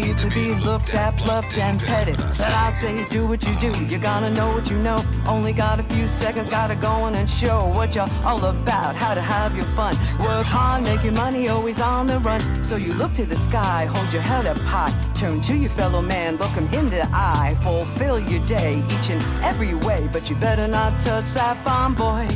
Made 0.00 0.18
to 0.18 0.28
be 0.28 0.54
looked 0.54 0.94
at, 0.94 1.16
plucked, 1.16 1.58
and 1.58 1.80
petted. 1.80 2.16
But 2.16 2.52
I 2.64 2.72
say 2.80 2.94
do 3.08 3.26
what 3.26 3.46
you 3.46 3.54
do. 3.58 3.72
You 3.84 3.98
gotta 3.98 4.30
know 4.30 4.48
what 4.48 4.70
you 4.70 4.78
know. 4.78 4.98
Only 5.26 5.52
got 5.52 5.80
a 5.80 5.82
few 5.82 6.06
seconds, 6.06 6.48
gotta 6.50 6.74
go 6.74 6.90
on 7.06 7.14
and 7.14 7.28
show 7.28 7.58
what 7.78 7.94
you're 7.94 8.08
all 8.24 8.44
about. 8.44 8.94
How 8.94 9.14
to 9.14 9.22
have 9.22 9.54
your 9.54 9.64
fun. 9.64 9.94
Work 10.20 10.46
hard, 10.46 10.82
make 10.82 11.02
your 11.02 11.14
money, 11.14 11.48
always 11.48 11.80
on 11.80 12.06
the 12.06 12.18
run. 12.18 12.40
So 12.64 12.76
you 12.76 12.92
look 12.94 13.12
to 13.14 13.24
the 13.24 13.36
sky, 13.36 13.86
hold 13.86 14.12
your 14.12 14.22
head 14.22 14.46
up 14.46 14.58
high. 14.58 14.92
Turn 15.14 15.40
to 15.42 15.56
your 15.56 15.70
fellow 15.70 16.02
man, 16.02 16.36
look 16.36 16.50
him 16.50 16.68
in 16.78 16.86
the 16.86 17.08
eye. 17.12 17.56
Fulfill 17.62 18.18
your 18.20 18.44
day 18.46 18.82
each 18.94 19.10
and 19.10 19.22
every 19.42 19.74
way. 19.86 20.08
But 20.12 20.28
you 20.28 20.36
better 20.36 20.68
not 20.68 21.00
touch 21.00 21.32
that 21.34 21.56
bomb, 21.64 21.94
boy. 21.94 22.28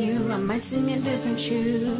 You, 0.00 0.32
I 0.32 0.38
might 0.38 0.64
sing 0.64 0.90
a 0.90 0.98
different 0.98 1.38
tune. 1.38 1.99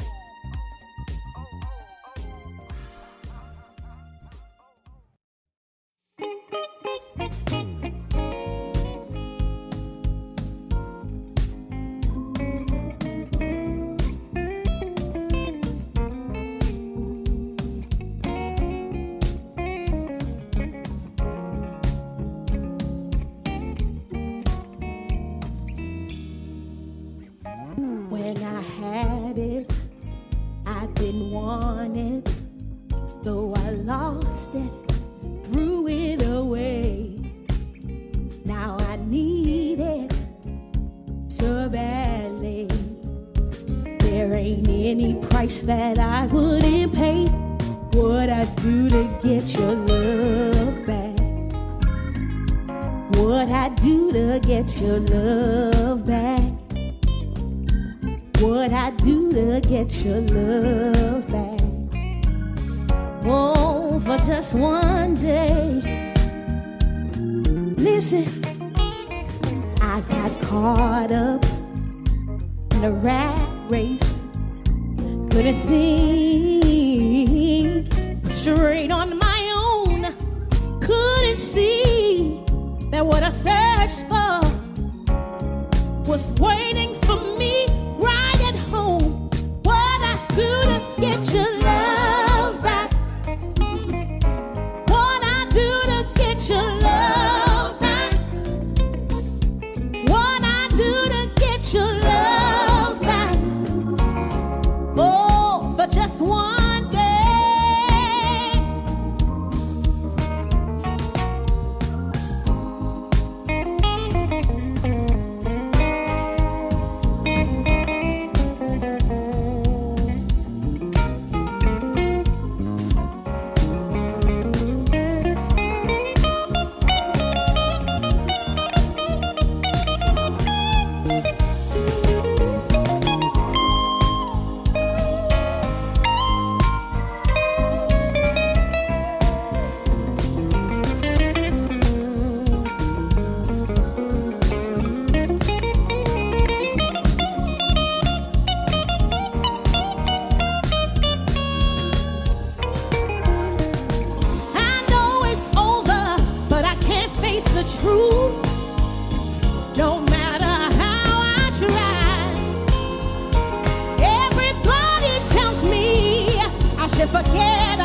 to 166.97 167.07
forget. 167.09 167.76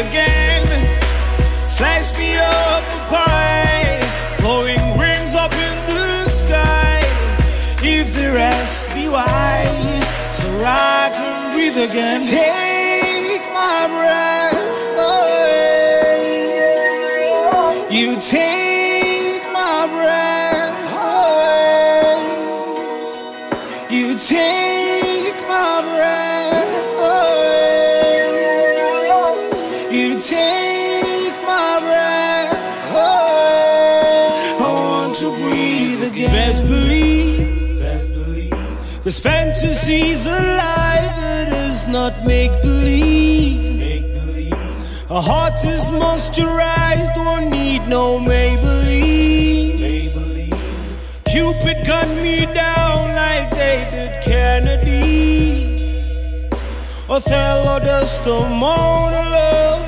Again. 0.00 0.64
Slice 1.68 2.16
me 2.18 2.36
up 2.36 2.84
a 2.88 3.00
pie, 3.12 4.00
blowing 4.38 4.98
rings 4.98 5.34
up 5.34 5.52
in 5.52 5.76
the 5.86 6.24
sky. 6.24 7.00
If 7.82 8.14
they 8.14 8.26
ask 8.26 8.94
me 8.94 9.08
why, 9.08 9.64
so 10.32 10.48
I 10.64 11.10
can 11.14 11.52
breathe 11.54 11.78
again. 11.90 12.20
Take 12.20 13.44
my 13.52 13.88
breath 13.88 14.29
fantasy's 39.80 40.26
alive, 40.26 41.12
it 41.40 41.52
is 41.52 41.88
not 41.88 42.26
make 42.26 42.52
believe. 42.62 43.80
A 45.10 45.20
heart 45.20 45.64
is 45.64 45.90
moisturized, 45.90 47.14
don't 47.14 47.50
need 47.50 47.88
no 47.88 48.18
Maybelline. 48.18 49.78
Cupid 51.24 51.86
gunned 51.86 52.22
me 52.22 52.46
down 52.46 53.14
like 53.14 53.50
they 53.50 53.88
did 53.90 54.22
Kennedy. 54.22 55.80
Othello 57.08 57.80
does 57.80 58.20
the 58.24 58.40
Mona 58.40 59.22
love. 59.30 59.79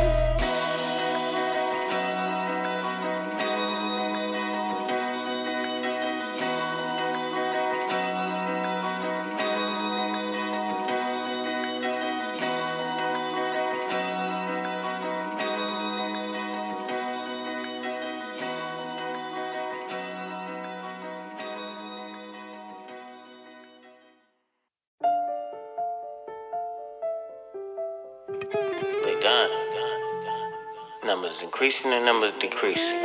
Increasing 31.82 31.92
and 31.92 32.04
numbers 32.04 32.32
decreasing. 32.40 33.00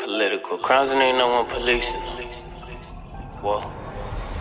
Political 0.00 0.58
crimes 0.58 0.90
and 0.92 1.00
ain't 1.00 1.18
no 1.18 1.28
one 1.28 1.46
policing. 1.46 2.00
Whoa. 3.40 3.70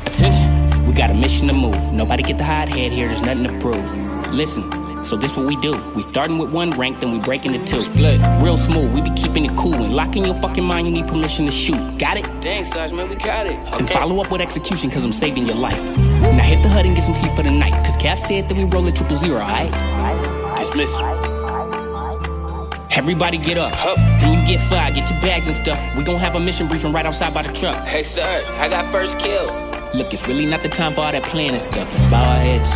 Attention, 0.05 0.85
we 0.85 0.93
got 0.93 1.09
a 1.09 1.13
mission 1.13 1.47
to 1.47 1.53
move. 1.53 1.93
Nobody 1.93 2.23
get 2.23 2.37
the 2.37 2.43
hot 2.43 2.69
head 2.69 2.91
here, 2.91 3.07
there's 3.07 3.21
nothing 3.21 3.43
to 3.43 3.59
prove. 3.59 4.33
Listen, 4.33 4.63
so 5.03 5.15
this 5.17 5.35
what 5.35 5.45
we 5.45 5.55
do. 5.57 5.81
We 5.95 6.01
starting 6.01 6.37
with 6.37 6.51
one 6.51 6.71
rank, 6.71 6.99
then 6.99 7.11
we 7.11 7.19
breaking 7.19 7.53
it 7.53 7.65
two. 7.65 7.81
Split. 7.81 8.19
Real 8.41 8.57
smooth, 8.57 8.93
we 8.93 9.01
be 9.01 9.11
keeping 9.15 9.45
it 9.45 9.57
cool. 9.57 9.75
And 9.75 9.93
locking 9.93 10.25
your 10.25 10.39
fucking 10.41 10.63
mind, 10.63 10.87
you 10.87 10.93
need 10.93 11.07
permission 11.07 11.45
to 11.45 11.51
shoot. 11.51 11.97
Got 11.97 12.17
it? 12.17 12.41
Dang, 12.41 12.65
Sarge, 12.65 12.93
man, 12.93 13.09
we 13.09 13.15
got 13.15 13.47
it. 13.47 13.59
Okay. 13.73 13.85
Then 13.85 13.87
follow 13.87 14.21
up 14.21 14.31
with 14.31 14.41
execution, 14.41 14.89
cause 14.89 15.03
I'm 15.03 15.11
saving 15.11 15.45
your 15.45 15.57
life. 15.57 15.83
Now 16.21 16.43
hit 16.43 16.61
the 16.61 16.69
hut 16.69 16.85
and 16.85 16.95
get 16.95 17.03
some 17.03 17.15
sleep 17.15 17.35
for 17.35 17.43
the 17.43 17.51
night. 17.51 17.73
Cause 17.85 17.97
Cap 17.97 18.19
said 18.19 18.47
that 18.49 18.55
we 18.55 18.65
roll 18.65 18.87
a 18.87 18.91
triple 18.91 19.17
zero, 19.17 19.41
alright? 19.41 20.30
Everybody 22.91 23.39
get 23.39 23.57
up. 23.57 23.71
Then 24.19 24.39
you 24.39 24.45
get 24.45 24.61
fired, 24.69 24.93
get 24.93 25.09
your 25.09 25.19
bags 25.21 25.47
and 25.47 25.55
stuff. 25.55 25.79
We 25.95 26.03
gon' 26.03 26.19
have 26.19 26.35
a 26.35 26.39
mission 26.39 26.67
briefing 26.67 26.91
right 26.91 27.05
outside 27.05 27.33
by 27.33 27.41
the 27.41 27.51
truck. 27.51 27.77
Hey, 27.87 28.03
sir, 28.03 28.43
I 28.59 28.69
got 28.69 28.91
first 28.91 29.17
kill. 29.17 29.47
Look, 29.95 30.13
it's 30.13 30.27
really 30.27 30.45
not 30.45 30.61
the 30.61 30.69
time 30.69 30.93
for 30.93 31.01
all 31.01 31.11
that 31.11 31.23
planning 31.23 31.59
stuff. 31.59 31.89
Let's 31.91 32.05
bow 32.05 32.23
our 32.23 32.37
heads. 32.37 32.71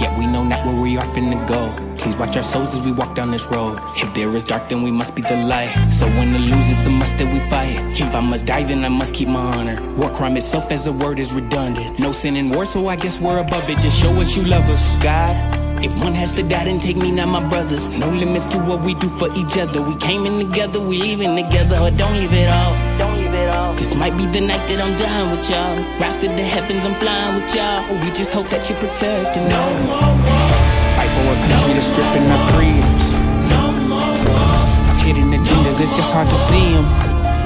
Yet 0.00 0.18
we 0.18 0.26
know 0.26 0.42
not 0.42 0.66
where 0.66 0.74
we 0.80 0.96
are 0.96 1.04
finna 1.14 1.46
go. 1.46 1.72
Please 1.96 2.16
watch 2.16 2.36
our 2.36 2.42
souls 2.42 2.74
as 2.74 2.80
we 2.80 2.90
walk 2.90 3.14
down 3.14 3.30
this 3.30 3.46
road. 3.46 3.78
If 3.96 4.12
there 4.14 4.34
is 4.34 4.44
dark, 4.44 4.68
then 4.68 4.82
we 4.82 4.90
must 4.90 5.14
be 5.14 5.22
the 5.22 5.36
light. 5.46 5.68
So 5.90 6.06
when 6.06 6.32
the 6.32 6.38
lose, 6.38 6.70
it's 6.70 6.86
a 6.86 6.90
must 6.90 7.18
that 7.18 7.32
we 7.32 7.38
fight. 7.50 7.78
If 8.00 8.14
I 8.14 8.20
must 8.20 8.46
die, 8.46 8.64
then 8.64 8.84
I 8.84 8.88
must 8.88 9.14
keep 9.14 9.28
my 9.28 9.40
honor. 9.40 9.80
War 9.96 10.10
crime 10.10 10.36
itself 10.36 10.72
as 10.72 10.86
a 10.86 10.92
word 10.92 11.20
is 11.20 11.32
redundant. 11.34 11.98
No 12.00 12.10
sin 12.12 12.34
in 12.34 12.48
war, 12.50 12.66
so 12.66 12.88
I 12.88 12.96
guess 12.96 13.20
we're 13.20 13.38
above 13.38 13.68
it. 13.70 13.78
Just 13.80 13.96
show 14.00 14.10
us 14.20 14.36
you 14.36 14.44
love 14.44 14.64
us. 14.70 14.96
God, 14.96 15.36
if 15.82 15.98
one 16.00 16.14
has 16.14 16.32
to 16.34 16.42
die, 16.42 16.64
then 16.64 16.78
take 16.78 16.96
me, 16.96 17.10
not 17.10 17.28
my 17.28 17.46
brothers. 17.48 17.88
No 17.88 18.08
limits 18.10 18.46
to 18.48 18.58
what 18.58 18.80
we 18.84 18.94
do 18.94 19.08
for 19.08 19.28
each 19.36 19.56
other. 19.58 19.80
We 19.82 19.94
came 19.96 20.26
in 20.26 20.38
together, 20.38 20.80
we 20.80 21.00
leaving 21.00 21.36
together. 21.36 21.76
Or 21.80 21.90
don't 21.90 22.14
leave 22.14 22.32
it 22.32 22.48
all. 22.48 22.72
Don't 22.98 23.16
leave 23.16 23.32
it 23.32 23.48
all. 23.54 23.74
This 23.74 23.94
might 23.94 24.16
be 24.16 24.26
the 24.26 24.40
night 24.40 24.64
that 24.68 24.80
I'm 24.80 24.96
done 24.96 25.30
with 25.32 25.48
y'all. 25.48 25.76
Rise 25.98 26.18
to 26.18 26.28
the 26.28 26.44
heavens, 26.44 26.84
I'm 26.84 26.94
flying 27.00 27.34
with 27.40 27.54
y'all. 27.54 27.84
Oh, 27.88 27.96
we 28.04 28.10
just 28.12 28.32
hope 28.34 28.48
that 28.50 28.68
you 28.68 28.76
protect 28.76 29.36
and 29.36 29.48
no 29.48 29.64
more 29.88 30.12
war. 30.20 30.52
Fight 30.96 31.10
for 31.16 31.24
a 31.32 31.36
country 31.48 31.72
that's 31.72 31.88
stripping 31.88 32.28
our 32.28 32.42
freedoms. 32.52 33.04
No 33.48 33.72
more 33.88 34.14
war. 34.28 34.60
Hidden 35.00 35.32
agendas, 35.32 35.80
it's 35.80 35.96
just 35.96 36.12
hard 36.12 36.28
to 36.28 36.38
see 36.48 36.76
them. 36.76 36.84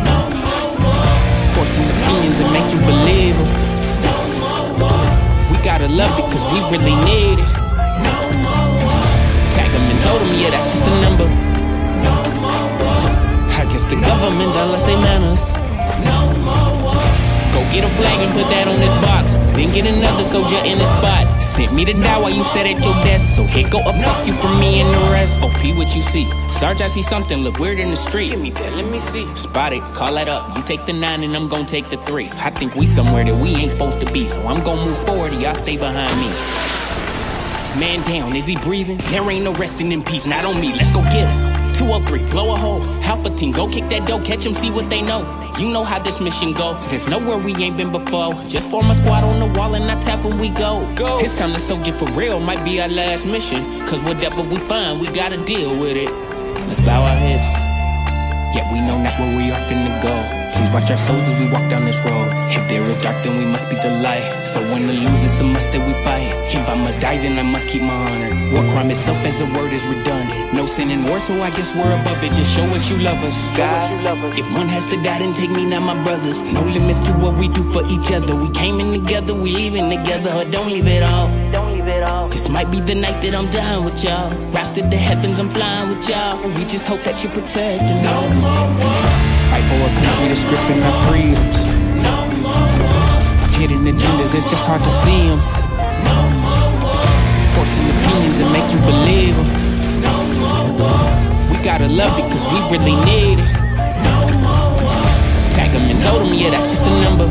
No 0.02 0.18
more 0.42 0.68
war. 0.82 1.06
Forcing 1.54 1.86
opinions 1.86 2.42
and 2.42 2.50
make 2.50 2.66
you 2.74 2.80
believe 2.82 3.38
them. 3.38 3.50
No 4.02 4.16
more 4.42 4.90
war. 4.90 5.06
We 5.54 5.56
gotta 5.62 5.86
love 5.86 6.18
it 6.18 6.26
cause 6.34 6.44
we 6.50 6.58
really 6.74 6.98
need 7.06 7.38
it. 7.38 7.63
No 9.74 9.80
more 9.80 9.82
war. 9.82 9.82
Tag 9.82 9.82
them 9.82 9.90
and 9.90 10.00
told 10.02 10.22
yeah, 10.38 10.50
that's 10.50 10.70
just 10.70 10.86
a 10.86 10.94
number. 11.00 11.26
No 12.06 12.16
more 12.38 12.66
war. 12.78 13.06
I 13.58 13.66
guess 13.70 13.86
the 13.86 13.96
government 13.96 14.52
don't 14.54 14.70
let 14.70 14.86
they 14.86 14.96
manners. 14.96 15.54
No 16.04 16.30
more 16.46 16.70
war. 16.82 17.34
Go 17.54 17.60
get 17.70 17.84
a 17.84 17.88
flag 17.90 18.18
and 18.18 18.32
put 18.34 18.48
that 18.50 18.66
on 18.66 18.80
this 18.80 18.90
box. 18.98 19.34
Then 19.54 19.72
get 19.72 19.86
another 19.86 20.24
soldier 20.24 20.58
in 20.64 20.78
the 20.78 20.86
spot. 20.86 21.40
Sent 21.40 21.72
me 21.72 21.84
to 21.84 21.92
die 21.92 22.18
while 22.18 22.30
you 22.30 22.42
sat 22.42 22.66
at 22.66 22.84
your 22.84 22.94
desk. 23.04 23.34
So 23.34 23.44
here 23.44 23.68
go 23.68 23.80
a 23.80 23.92
fuck 23.92 24.26
you 24.26 24.34
from 24.34 24.58
me 24.58 24.80
and 24.80 24.90
the 24.92 25.12
rest. 25.12 25.42
OP, 25.42 25.76
what 25.76 25.94
you 25.94 26.02
see? 26.02 26.28
Sarge, 26.48 26.80
I 26.80 26.88
see 26.88 27.02
something 27.02 27.38
look 27.38 27.60
weird 27.60 27.78
in 27.78 27.90
the 27.90 27.96
street. 27.96 28.30
Give 28.30 28.40
me 28.40 28.50
that, 28.50 28.74
let 28.74 28.90
me 28.90 28.98
see. 28.98 29.32
Spot 29.36 29.72
it, 29.72 29.82
call 29.94 30.14
that 30.14 30.28
up. 30.28 30.56
You 30.56 30.64
take 30.64 30.84
the 30.86 30.92
nine 30.92 31.22
and 31.22 31.36
I'm 31.36 31.48
gonna 31.48 31.64
take 31.64 31.88
the 31.90 31.96
three. 31.98 32.28
I 32.34 32.50
think 32.50 32.74
we 32.74 32.86
somewhere 32.86 33.24
that 33.24 33.36
we 33.36 33.54
ain't 33.54 33.70
supposed 33.70 34.00
to 34.00 34.12
be. 34.12 34.26
So 34.26 34.40
I'm 34.48 34.62
gonna 34.64 34.84
move 34.84 34.98
forward, 35.06 35.32
and 35.32 35.40
y'all 35.40 35.54
stay 35.54 35.76
behind 35.76 36.20
me. 36.20 36.83
Man 37.78 38.06
down, 38.06 38.36
is 38.36 38.46
he 38.46 38.56
breathing? 38.58 38.98
There 39.08 39.28
ain't 39.28 39.44
no 39.44 39.52
resting 39.52 39.90
in 39.90 40.02
peace, 40.04 40.26
not 40.26 40.44
on 40.44 40.60
me. 40.60 40.72
Let's 40.72 40.92
go 40.92 41.02
get 41.02 41.28
him. 41.28 41.72
203, 41.72 42.30
blow 42.30 42.52
a 42.52 42.56
hole. 42.56 42.82
Alpha 43.02 43.30
team, 43.30 43.50
go 43.50 43.68
kick 43.68 43.88
that 43.88 44.06
dough, 44.06 44.20
catch 44.20 44.44
them, 44.44 44.54
see 44.54 44.70
what 44.70 44.88
they 44.88 45.02
know. 45.02 45.22
You 45.58 45.68
know 45.70 45.82
how 45.82 45.98
this 45.98 46.20
mission 46.20 46.52
go. 46.52 46.74
There's 46.86 47.08
nowhere 47.08 47.36
we 47.36 47.52
ain't 47.56 47.76
been 47.76 47.90
before. 47.90 48.34
Just 48.44 48.70
form 48.70 48.90
a 48.90 48.94
squad 48.94 49.24
on 49.24 49.40
the 49.40 49.58
wall 49.58 49.74
and 49.74 49.90
I 49.90 50.00
tap 50.00 50.24
when 50.24 50.38
we 50.38 50.50
go. 50.50 50.88
Go. 50.94 51.18
It's 51.18 51.34
time 51.34 51.52
to 51.52 51.58
soldier 51.58 51.92
for 51.92 52.06
real, 52.12 52.38
might 52.38 52.64
be 52.64 52.80
our 52.80 52.88
last 52.88 53.26
mission. 53.26 53.84
Cause 53.86 54.02
whatever 54.04 54.42
we 54.42 54.56
find, 54.56 55.00
we 55.00 55.08
gotta 55.08 55.36
deal 55.36 55.76
with 55.76 55.96
it. 55.96 56.10
Let's 56.68 56.80
bow 56.80 57.02
our 57.02 57.16
heads. 57.16 57.73
Yet 58.54 58.70
we 58.72 58.80
know 58.80 58.96
not 59.02 59.18
where 59.18 59.36
we 59.36 59.50
are 59.50 59.58
finna 59.66 59.90
go. 60.00 60.14
Please 60.54 60.70
watch 60.70 60.88
our 60.88 60.96
souls 60.96 61.28
as 61.28 61.34
we 61.40 61.50
walk 61.50 61.68
down 61.68 61.84
this 61.84 61.98
road. 62.06 62.30
If 62.54 62.68
there 62.68 62.84
is 62.84 63.00
dark, 63.00 63.20
then 63.24 63.36
we 63.36 63.44
must 63.44 63.68
be 63.68 63.74
the 63.74 63.90
light. 64.00 64.22
So 64.44 64.62
when 64.70 64.86
the 64.86 64.92
lose, 64.92 65.24
it's 65.24 65.40
a 65.40 65.44
must 65.44 65.72
that 65.72 65.82
we 65.84 65.92
fight. 66.04 66.30
If 66.54 66.68
I 66.68 66.76
must 66.76 67.00
die, 67.00 67.18
then 67.18 67.36
I 67.36 67.42
must 67.42 67.66
keep 67.68 67.82
my 67.82 67.92
honor. 67.92 68.30
War 68.52 68.62
crime 68.70 68.90
itself 68.92 69.18
as 69.26 69.40
a 69.40 69.46
word 69.46 69.72
is 69.72 69.84
redundant. 69.88 70.54
No 70.54 70.66
sin 70.66 70.92
in 70.92 71.02
war, 71.02 71.18
so 71.18 71.34
I 71.42 71.50
guess 71.50 71.74
we're 71.74 72.00
above 72.00 72.22
it. 72.22 72.32
Just 72.36 72.54
show 72.54 72.62
us 72.76 72.88
you 72.88 72.98
love 72.98 73.18
us. 73.24 73.50
God, 73.56 74.38
if 74.38 74.46
one 74.54 74.68
has 74.68 74.86
to 74.86 74.96
die, 75.02 75.18
then 75.18 75.34
take 75.34 75.50
me, 75.50 75.66
not 75.66 75.82
my 75.82 76.00
brothers. 76.04 76.40
No 76.40 76.62
limits 76.62 77.00
to 77.02 77.12
what 77.14 77.36
we 77.36 77.48
do 77.48 77.64
for 77.74 77.84
each 77.90 78.12
other. 78.12 78.36
We 78.36 78.48
came 78.50 78.78
in 78.78 78.92
together, 78.92 79.34
we 79.34 79.50
leaving 79.50 79.90
together. 79.90 80.48
Don't 80.48 80.70
leave 80.70 80.86
it 80.86 81.02
all. 81.02 81.26
Don't 82.04 82.10
leave 82.10 82.10
it 82.10 82.10
all. 82.10 82.28
This 82.28 82.48
might 82.48 82.70
be 82.70 82.80
the 82.80 82.94
night 82.94 83.20
that 83.22 83.34
I'm 83.34 83.48
down 83.48 83.84
with 83.84 84.02
y'all. 84.04 84.30
Rise 84.50 84.72
to 84.72 84.82
the 84.82 84.96
heavens, 84.96 85.38
I'm 85.38 85.48
flying 85.50 85.88
with 85.88 86.08
y'all. 86.08 86.36
We 86.48 86.64
just 86.64 86.86
hope 86.86 87.02
that 87.02 87.22
you 87.22 87.30
protect 87.30 87.90
and 87.90 88.02
no 88.04 88.18
more 88.40 88.68
war. 88.80 89.04
Fight 89.50 89.64
for 89.68 89.78
a 89.80 89.90
country 89.96 90.28
that's 90.28 90.42
stripping 90.44 90.82
our 90.82 90.96
freedoms. 91.08 91.58
No 92.02 92.16
more 92.44 92.68
war. 92.80 93.08
Hidden 93.58 93.84
agendas, 93.84 94.34
it's 94.34 94.50
just 94.50 94.66
hard 94.66 94.82
to 94.82 94.92
see 95.02 95.28
them. 95.28 95.40
No 96.04 96.18
more 96.44 96.68
war. 96.84 97.08
Forcing 97.56 97.88
opinions 97.94 98.38
and 98.40 98.50
make 98.52 98.68
you 98.72 98.80
believe 98.84 99.36
them. 99.36 99.50
No 100.04 100.14
more 100.40 100.66
war. 100.80 101.08
We 101.50 101.56
gotta 101.64 101.88
love 101.88 102.18
it 102.20 102.26
cause 102.28 102.44
we 102.52 102.58
really 102.72 102.96
need 103.08 103.38
it. 103.40 103.50
No 104.04 104.16
more 104.44 104.68
war. 104.82 105.04
Tag 105.56 105.72
them 105.72 105.88
and 105.88 106.00
told 106.02 106.26
them, 106.26 106.34
yeah, 106.34 106.50
that's 106.50 106.68
just 106.68 106.86
a 106.86 106.94
number. 107.00 107.28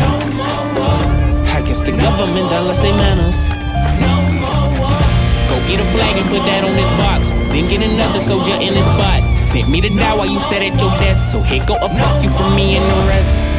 No 0.00 0.10
more 0.38 0.64
war. 0.78 1.00
I 1.52 1.60
guess 1.66 1.82
the 1.82 1.92
government 1.92 2.48
that 2.48 2.64
lost 2.64 2.80
their 2.82 2.96
manners. 2.96 3.59
Get 5.66 5.80
a 5.80 5.86
flag 5.92 6.16
and 6.16 6.28
put 6.30 6.44
that 6.46 6.64
on 6.64 6.74
this 6.76 6.88
box. 6.96 7.30
Then 7.52 7.68
get 7.68 7.82
another 7.82 8.20
soldier 8.20 8.54
in 8.60 8.74
the 8.74 8.82
spot. 8.82 9.38
Sent 9.38 9.68
me 9.68 9.80
to 9.80 9.88
die 9.88 10.16
while 10.16 10.26
you 10.26 10.38
sat 10.38 10.62
at 10.62 10.80
your 10.80 10.90
desk. 11.00 11.30
So 11.32 11.42
here 11.42 11.64
go 11.66 11.76
a 11.76 11.88
fuck 11.88 12.22
you 12.22 12.30
from 12.30 12.54
me 12.54 12.76
and 12.76 12.84
the 12.84 13.08
rest. 13.08 13.49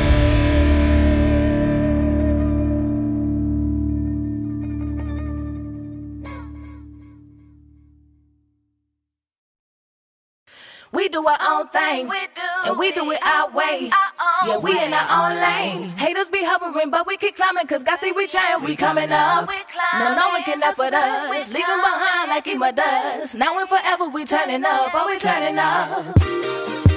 We 11.02 11.10
do 11.10 11.26
our 11.26 11.38
own 11.42 11.68
thing. 11.70 12.08
We 12.08 12.20
do. 12.36 12.70
And 12.70 12.78
we 12.78 12.92
do 12.92 13.10
it 13.10 13.26
our 13.26 13.50
way. 13.50 13.90
Uh-uh. 13.92 14.48
yeah, 14.48 14.58
we 14.60 14.80
in 14.80 14.94
our 14.94 15.32
own 15.32 15.36
lane. 15.42 15.90
Haters 15.98 16.30
be 16.30 16.44
hovering, 16.44 16.92
but 16.92 17.08
we 17.08 17.18
keep 17.18 17.36
climbing, 17.36 17.66
cause 17.66 17.82
God 17.82 18.00
see 18.00 18.12
we 18.12 18.28
trying, 18.28 18.64
we 18.64 18.76
coming 18.76 19.12
up. 19.12 19.48
We 19.48 19.56
No, 19.98 20.16
no 20.16 20.30
one 20.30 20.44
can 20.44 20.62
afford 20.62 20.94
us. 20.94 21.48
Leaving 21.48 21.64
behind 21.64 22.30
like 22.30 22.46
must 22.56 22.76
does. 22.76 23.34
Now 23.34 23.58
and 23.58 23.68
forever 23.68 24.10
we 24.10 24.26
turning 24.26 24.64
up, 24.64 24.94
always 24.94 25.24
turning 25.24 25.58
up. 25.58 26.91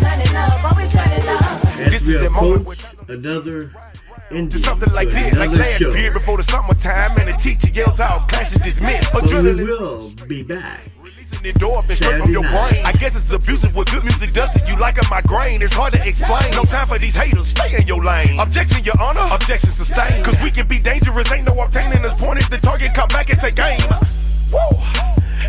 Turning 0.00 0.36
up, 0.36 0.64
always 0.64 0.92
turning. 0.92 1.16
As 1.78 2.06
we 2.06 2.26
approach 2.26 2.84
another 3.08 3.72
ending 4.30 4.58
Something 4.58 4.92
like 4.92 5.08
this, 5.08 5.38
like 5.38 5.50
last 5.52 5.80
show. 5.80 5.94
year 5.94 6.12
before 6.12 6.36
the 6.36 6.42
summertime, 6.42 7.16
and 7.18 7.28
the 7.28 7.32
teacher 7.34 7.70
yells 7.70 8.00
out, 8.00 8.28
classes 8.28 8.60
dismissed. 8.60 9.12
But 9.12 9.24
we 9.24 9.64
will 9.64 10.12
be 10.26 10.42
back. 10.42 10.90
The 11.52 11.58
door 11.58 11.78
up 11.78 11.88
and 11.88 11.96
straight 11.96 12.20
from 12.20 12.32
your 12.32 12.42
brain. 12.42 12.82
I 12.84 12.92
guess 12.92 13.14
it's 13.14 13.32
abusive 13.32 13.76
what 13.76 13.90
good 13.90 14.02
music 14.02 14.32
does 14.32 14.50
to 14.50 14.60
you 14.66 14.76
like 14.76 14.98
a 14.98 15.08
migraine. 15.08 15.62
It's 15.62 15.74
hard 15.74 15.92
to 15.94 16.08
explain. 16.08 16.50
No 16.52 16.64
time 16.64 16.86
for 16.86 16.98
these 16.98 17.14
haters. 17.14 17.48
Stay 17.48 17.76
in 17.76 17.86
your 17.86 18.02
lane. 18.02 18.40
Objection, 18.40 18.82
your 18.84 19.00
honor. 19.00 19.26
Objection 19.32 19.70
sustained. 19.70 20.24
Cause 20.24 20.40
we 20.42 20.50
can 20.50 20.66
be 20.66 20.78
dangerous. 20.78 21.30
Ain't 21.30 21.46
no 21.46 21.60
obtaining 21.60 22.04
us 22.04 22.20
If 22.20 22.50
The 22.50 22.58
target 22.58 22.94
come 22.94 23.08
back 23.08 23.30
and 23.30 23.38
take 23.38 23.58
aim. 23.58 23.80
Woo! 24.52 24.76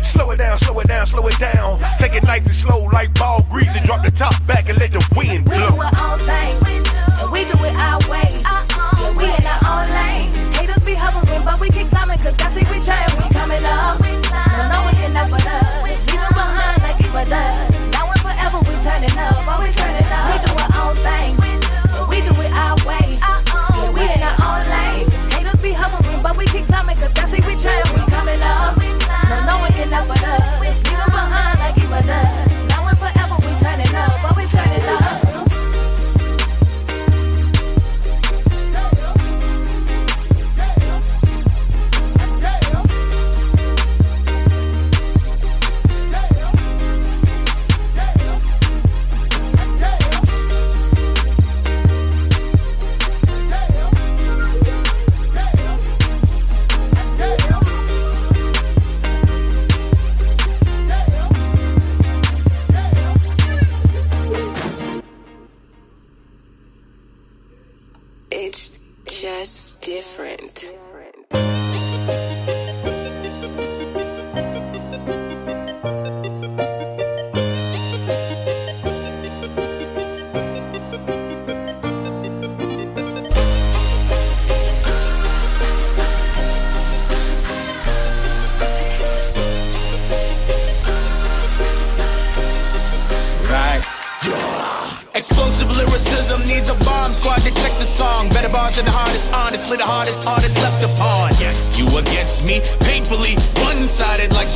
Slow 0.02 0.30
it 0.30 0.38
down, 0.38 0.58
slow 0.58 0.78
it 0.78 0.86
down, 0.86 1.06
slow 1.06 1.26
it 1.26 1.38
down. 1.38 1.80
Take 1.98 2.14
it 2.14 2.22
nice 2.22 2.46
and 2.46 2.54
slow 2.54 2.84
like 2.92 3.12
ball 3.14 3.44
grease 3.50 3.74
and 3.76 3.84
drop 3.84 4.04
the 4.04 4.10
top 4.10 4.34
back 4.46 4.68
and 4.68 4.78
let 4.78 4.92
the 4.92 5.04
wind 5.16 5.44
blow. 5.44 5.54
We 5.54 5.76
do 5.76 5.82
our 5.82 5.90
own 5.98 6.18
thing, 6.20 6.86
and 7.20 7.32
we 7.32 7.44
do 7.44 7.58
it 7.64 7.74
our 7.74 7.98
way. 8.08 8.42
Yeah, 8.44 9.16
we 9.16 9.24
in 9.24 9.46
our 9.46 9.82
own 9.82 9.90
lane. 9.90 10.57
Be 10.88 10.94
hovering, 10.94 11.44
but 11.44 11.60
we 11.60 11.68
keep 11.68 11.90
climbing, 11.90 12.18
cause 12.20 12.34
God 12.36 12.48
see 12.54 12.64
we 12.72 12.80
trying, 12.80 13.12
we 13.20 13.28
coming 13.28 13.62
up. 13.62 14.00
No, 14.00 14.88
one 14.88 14.94
can 14.96 15.14
afford 15.20 15.44
us. 15.44 15.84
Leaving 15.84 16.32
behind 16.32 16.80
like 16.80 16.96
he 16.96 17.08
must 17.12 17.28
does. 17.28 17.92
Now 17.92 18.08
and 18.08 18.20
forever 18.24 18.58
we 18.64 18.72
turning 18.80 19.12
up, 19.18 19.46
always 19.46 19.76
turning 19.76 20.08
up. 20.08 20.24
We 20.32 20.36
do 20.48 20.52
our 20.56 20.72
own 20.80 20.96
thing, 21.04 21.36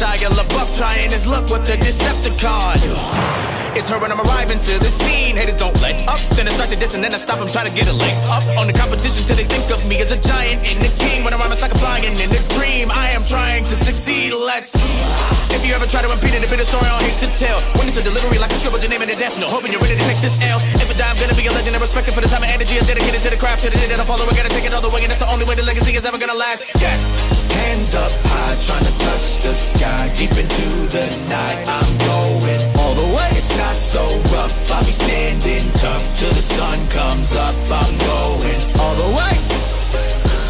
Shia 0.03 0.35
LaBeouf 0.35 0.67
trying 0.75 1.15
his 1.15 1.31
luck 1.31 1.47
with 1.47 1.63
the 1.63 1.79
Decepticon. 1.79 2.75
It's 3.79 3.87
her 3.87 4.03
when 4.03 4.11
I'm 4.11 4.19
arriving 4.19 4.59
to 4.59 4.75
the 4.83 4.91
scene. 4.91 5.39
Haters 5.39 5.63
don't 5.63 5.79
let 5.79 5.95
up. 6.11 6.19
Then 6.35 6.51
I 6.51 6.53
start 6.59 6.75
to 6.75 6.77
diss 6.83 6.99
and 6.99 7.07
then 7.07 7.15
I 7.15 7.23
stop. 7.23 7.39
I'm 7.39 7.47
trying 7.47 7.71
to 7.71 7.75
get 7.79 7.87
a 7.87 7.95
leg 7.95 8.11
up 8.27 8.43
on 8.59 8.67
the 8.67 8.75
competition 8.75 9.23
till 9.31 9.39
they 9.39 9.47
think 9.47 9.63
of 9.71 9.79
me 9.87 10.03
as 10.03 10.11
a 10.11 10.19
giant 10.19 10.67
in 10.67 10.83
the 10.83 10.91
king. 10.99 11.23
When 11.23 11.31
I 11.31 11.39
rhyme, 11.39 11.55
it's 11.55 11.63
like 11.63 11.71
I'm 11.71 11.79
flying 11.79 12.03
in 12.03 12.19
a 12.19 12.43
dream. 12.59 12.91
I 12.91 13.15
am 13.15 13.23
trying 13.31 13.63
to 13.63 13.79
succeed. 13.79 14.35
Let's. 14.35 14.75
If 15.55 15.63
you 15.63 15.71
ever 15.71 15.87
try 15.87 16.03
to 16.03 16.11
impede 16.11 16.35
it, 16.35 16.43
a 16.43 16.51
bit 16.51 16.59
of 16.59 16.67
story 16.67 16.83
I 16.83 16.99
don't 16.99 17.07
hate 17.07 17.23
to 17.23 17.31
tell. 17.39 17.63
When 17.79 17.87
it's 17.87 17.95
a 17.95 18.03
delivery 18.03 18.43
like 18.43 18.51
a 18.51 18.59
scribble, 18.59 18.83
your 18.83 18.91
name 18.91 19.07
in 19.07 19.11
the 19.15 19.15
death 19.15 19.39
note. 19.39 19.55
Hoping 19.55 19.71
you're 19.71 19.87
ready 19.87 19.95
to 19.95 20.07
take 20.11 20.19
this 20.19 20.35
L. 20.51 20.59
If 20.83 20.91
I 20.91 20.99
die, 20.99 21.07
I'm 21.07 21.15
gonna 21.23 21.39
be 21.39 21.47
a 21.47 21.55
legend 21.55 21.79
and 21.79 21.83
respected 21.87 22.11
for 22.11 22.27
the 22.27 22.27
time 22.27 22.43
and 22.43 22.51
energy 22.51 22.75
is 22.75 22.91
dedicated 22.91 23.23
to 23.23 23.31
the 23.31 23.39
craft. 23.39 23.63
To 23.63 23.71
the 23.71 23.79
day 23.79 23.87
that 23.87 24.03
I 24.03 24.07
follow, 24.11 24.27
I 24.27 24.35
gotta 24.35 24.51
take 24.51 24.67
it 24.67 24.75
all 24.75 24.83
the 24.83 24.91
way, 24.91 25.07
and 25.07 25.15
that's 25.15 25.23
the 25.23 25.31
only 25.31 25.47
way 25.47 25.55
the 25.55 25.63
legacy 25.63 25.95
is 25.95 26.03
ever 26.03 26.19
gonna 26.19 26.35
last. 26.35 26.67
Yes. 26.83 27.42
Hands 27.63 27.95
up 27.95 28.13
high, 28.27 28.57
trying 28.67 28.87
to 28.91 28.95
touch 29.07 29.27
the 29.47 29.55
sky. 29.55 30.11
Deep 30.15 30.35
into 30.43 30.69
the 30.97 31.07
night, 31.29 31.59
I'm 31.79 31.91
going 32.11 32.63
all 32.81 32.95
the 32.95 33.09
way. 33.15 33.29
It's 33.39 33.57
not 33.59 33.75
so 33.75 34.03
rough. 34.35 34.73
I'll 34.73 34.85
be 34.85 34.93
standing 34.93 35.65
tough 35.79 36.05
till 36.19 36.33
the 36.33 36.43
sun 36.43 36.79
comes 36.91 37.31
up. 37.37 37.55
I'm 37.71 37.95
going 38.11 38.61
all 38.83 38.95
the 39.03 39.11
way. 39.17 40.42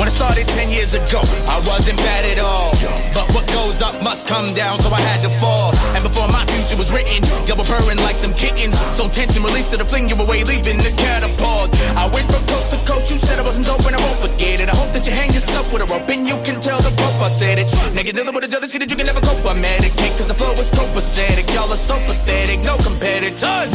When 0.00 0.08
I 0.08 0.16
started 0.16 0.48
10 0.48 0.72
years 0.72 0.96
ago, 0.96 1.20
I 1.44 1.60
wasn't 1.68 2.00
bad 2.00 2.24
at 2.24 2.40
all. 2.40 2.72
But 3.12 3.28
what 3.36 3.44
goes 3.52 3.84
up 3.84 3.92
must 4.00 4.24
come 4.26 4.48
down, 4.56 4.80
so 4.80 4.88
I 4.88 5.00
had 5.12 5.20
to 5.20 5.28
fall. 5.36 5.76
And 5.92 6.00
before 6.00 6.24
my 6.32 6.40
future 6.48 6.80
was 6.80 6.88
written, 6.88 7.20
y'all 7.44 7.60
were 7.60 7.68
purring 7.68 8.00
like 8.00 8.16
some 8.16 8.32
kittens. 8.32 8.80
So 8.96 9.12
tension 9.12 9.44
released 9.44 9.72
to 9.72 9.76
the 9.76 9.84
fling 9.84 10.08
you 10.08 10.16
away, 10.16 10.40
leaving 10.48 10.80
the 10.80 10.88
catapult. 10.96 11.68
I 12.00 12.08
went 12.08 12.24
from 12.32 12.40
coast 12.48 12.72
to 12.72 12.80
coast, 12.88 13.12
you 13.12 13.20
said 13.20 13.38
I 13.38 13.44
wasn't 13.44 13.68
dope 13.68 13.84
and 13.84 13.92
I 13.92 14.00
won't 14.00 14.24
forget 14.24 14.64
it. 14.64 14.72
I 14.72 14.76
hope 14.80 14.88
that 14.96 15.04
you 15.04 15.12
hang 15.12 15.36
yourself 15.36 15.68
with 15.68 15.84
a 15.84 15.88
rope 15.92 16.08
and 16.08 16.24
you 16.24 16.40
can 16.48 16.56
tell 16.64 16.80
the 16.80 16.96
Pope 16.96 17.20
I 17.20 17.28
said 17.28 17.60
it. 17.60 17.68
Nigga 17.92 18.16
dealing 18.16 18.32
with 18.32 18.44
a 18.44 18.48
jealousy 18.48 18.80
that 18.80 18.88
you 18.88 18.96
can 18.96 19.04
never 19.04 19.20
cope. 19.20 19.44
I 19.44 19.52
medicate, 19.52 20.16
cause 20.16 20.28
the 20.32 20.38
flow 20.40 20.56
is 20.56 20.72
copacetic. 20.72 21.44
Y'all 21.52 21.68
are 21.68 21.76
so 21.76 22.00
pathetic, 22.08 22.64
no 22.64 22.80
competitors. 22.80 23.68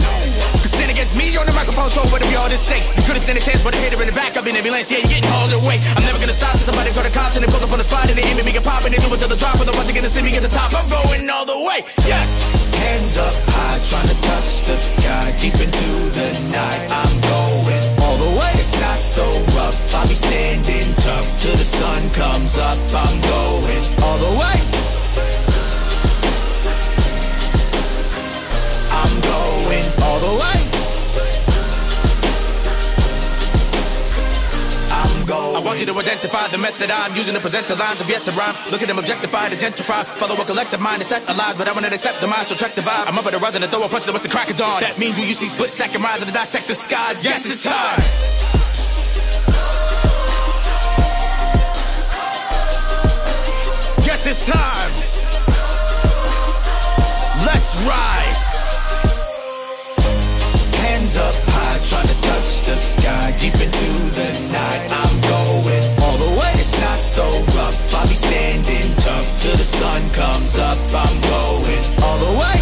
Cause 0.58 0.75
against 0.96 1.20
me 1.20 1.28
on 1.36 1.44
the 1.44 1.52
microphone, 1.52 1.92
so 1.92 2.00
whatever 2.08 2.32
y'all 2.32 2.48
just 2.48 2.64
say. 2.64 2.80
You 2.96 3.04
could've 3.04 3.20
stand 3.20 3.36
a 3.36 3.44
chance, 3.44 3.60
but 3.60 3.76
a 3.76 3.80
hater 3.84 4.00
in 4.00 4.08
the 4.08 4.16
back, 4.16 4.40
I've 4.40 4.48
been 4.48 4.56
ambulance, 4.56 4.88
yeah, 4.88 5.04
you 5.04 5.12
getting 5.12 5.28
hauled 5.28 5.52
away. 5.52 5.84
I'm 5.92 6.04
never 6.08 6.16
gonna 6.24 6.32
stop 6.32 6.56
till 6.56 6.72
somebody 6.72 6.96
call 6.96 7.04
the 7.04 7.12
cops 7.12 7.36
and 7.36 7.44
they 7.44 7.52
pull 7.52 7.60
up 7.60 7.72
on 7.76 7.84
the 7.84 7.88
spot 7.88 8.08
and 8.08 8.16
they 8.16 8.24
aim 8.24 8.40
at 8.40 8.48
me 8.48 8.56
and 8.56 8.64
pop 8.64 8.88
and 8.88 8.96
they 8.96 9.02
do 9.04 9.12
it 9.12 9.20
till 9.20 9.28
the 9.28 9.36
drop. 9.36 9.60
But 9.60 9.68
the 9.68 9.76
ones 9.76 9.92
that 9.92 9.96
gonna 9.96 10.08
see 10.08 10.24
me 10.24 10.32
at 10.40 10.44
the 10.48 10.48
top, 10.48 10.72
I'm 10.72 10.88
going 10.88 11.28
all 11.28 11.44
the 11.44 11.60
way. 11.68 11.84
Yes! 12.08 12.32
Hands 12.80 13.16
up 13.20 13.36
high, 13.52 13.80
trying 13.84 14.08
to 14.08 14.18
touch 14.24 14.50
the 14.72 14.78
sky. 14.80 15.36
Deep 15.36 15.60
into 15.60 15.92
the 16.16 16.32
night, 16.56 16.82
I'm 16.88 17.16
going 17.28 17.84
all 18.00 18.18
the 18.24 18.32
way. 18.40 18.52
It's 18.56 18.72
not 18.80 18.96
so 18.96 19.28
rough, 19.52 19.76
I'll 20.00 20.08
be 20.08 20.16
standing 20.16 20.88
tough 21.04 21.28
till 21.44 21.60
the 21.60 21.68
sun 21.68 22.02
comes 22.16 22.56
up. 22.56 22.80
I'm 22.96 23.16
going 23.20 23.84
all 24.00 24.20
the 24.24 24.34
way. 24.40 24.58
I'm 28.96 29.14
going 29.28 29.86
all 30.08 30.20
the 30.24 30.34
way. 30.40 30.65
I'm. 35.32 35.56
I 35.56 35.60
want 35.60 35.80
you 35.80 35.86
to 35.86 35.96
identify 35.98 36.48
the 36.48 36.58
method 36.58 36.92
I'm 36.92 37.16
using 37.16 37.34
to 37.36 37.42
present 37.42 37.66
the 37.68 37.76
lines 37.76 38.02
of 38.02 38.10
yet 38.10 38.24
to 38.26 38.32
rhyme. 38.34 38.56
Look 38.72 38.82
at 38.82 38.88
them 38.88 39.00
objectified, 39.00 39.52
identify. 39.52 40.04
Follow 40.22 40.36
a 40.36 40.46
collective 40.46 40.82
mind 40.82 41.02
and 41.02 41.08
set 41.08 41.24
alive, 41.30 41.58
but 41.58 41.68
I 41.68 41.74
want 41.74 41.86
to 41.86 41.94
accept 41.94 42.22
the 42.22 42.28
mind, 42.28 42.46
so 42.46 42.56
track 42.56 42.74
the 42.74 42.82
vibe. 42.82 43.08
I'm 43.08 43.18
up 43.18 43.26
at 43.26 43.34
the 43.34 43.40
rise 43.40 43.56
and 43.56 43.66
throw 43.66 43.84
a 43.84 43.90
punch 43.90 44.08
was 44.08 44.22
the 44.22 44.30
crack 44.30 44.50
of 44.50 44.58
dawn. 44.58 44.82
That 44.82 44.98
means 44.98 45.18
you 45.20 45.34
see 45.34 45.48
split 45.48 45.70
second 45.70 46.02
rise 46.02 46.22
and 46.22 46.32
dissect 46.34 46.68
the 46.68 46.76
skies. 46.76 47.24
Yes, 47.24 47.46
it's 47.46 47.64
time. 47.64 48.02
It's 54.28 54.48
time. 54.48 54.92
Let's 57.46 57.86
rise. 57.86 58.46
Hands 60.82 61.18
up 61.18 61.36
high, 61.46 61.78
trying 61.86 62.08
to 62.08 62.18
touch 62.26 62.66
the 62.66 62.76
sky. 62.76 63.36
Deep 63.38 63.54
into 63.54 63.90
the 64.18 64.34
night, 64.50 64.55
I'll 67.96 68.08
be 68.08 68.14
standing 68.14 68.96
tough 68.98 69.28
till 69.40 69.56
the 69.56 69.64
sun 69.64 70.02
comes 70.12 70.58
up. 70.58 70.78
I'm 71.04 71.16
going 71.34 71.84
all 72.04 72.18
the 72.26 72.32
way. 72.42 72.58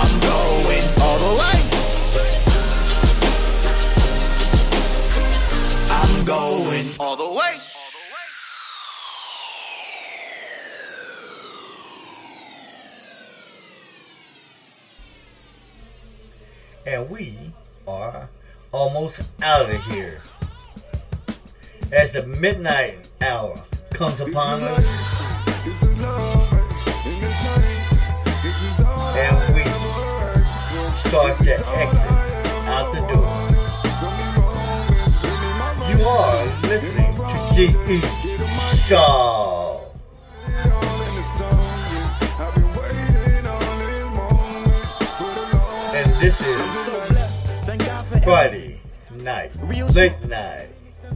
I'm 0.00 0.12
going 0.30 0.86
all 1.04 1.18
the 1.26 1.32
way. 1.40 1.58
I'm 5.90 6.24
going 6.24 6.86
all 7.00 7.16
the 7.16 7.38
way. 7.38 7.44
and 16.86 17.08
we 17.10 17.36
are 17.86 18.28
almost 18.72 19.22
out 19.42 19.70
of 19.70 19.82
here. 19.86 20.20
As 21.96 22.10
the 22.10 22.26
midnight 22.26 23.08
hour 23.20 23.54
comes 23.92 24.20
upon 24.20 24.62
us, 24.64 24.84
and 29.14 29.54
we 29.54 29.62
start 30.98 31.38
to 31.38 31.54
exit 31.78 32.10
out 32.66 32.90
the 32.90 32.98
door. 33.14 33.30
You 35.88 35.98
are 36.04 36.44
listening 36.62 37.14
to 37.14 37.36
G.E. 37.54 37.98
Shaw. 38.76 39.78
And 45.94 46.10
this 46.20 46.40
is 46.40 48.24
Friday 48.24 48.80
night, 49.12 49.52
late 49.94 50.24
night. 50.24 50.73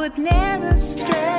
would 0.00 0.16
never 0.16 0.78
stray 0.78 1.29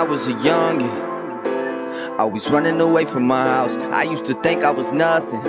I 0.00 0.02
was 0.02 0.26
a 0.28 0.32
youngin'. 0.32 0.88
Always 2.18 2.50
running 2.50 2.80
away 2.80 3.04
from 3.04 3.26
my 3.26 3.44
house. 3.44 3.76
I 3.76 4.04
used 4.04 4.24
to 4.24 4.34
think 4.42 4.64
I 4.64 4.70
was 4.70 4.90
nothing. 4.92 5.42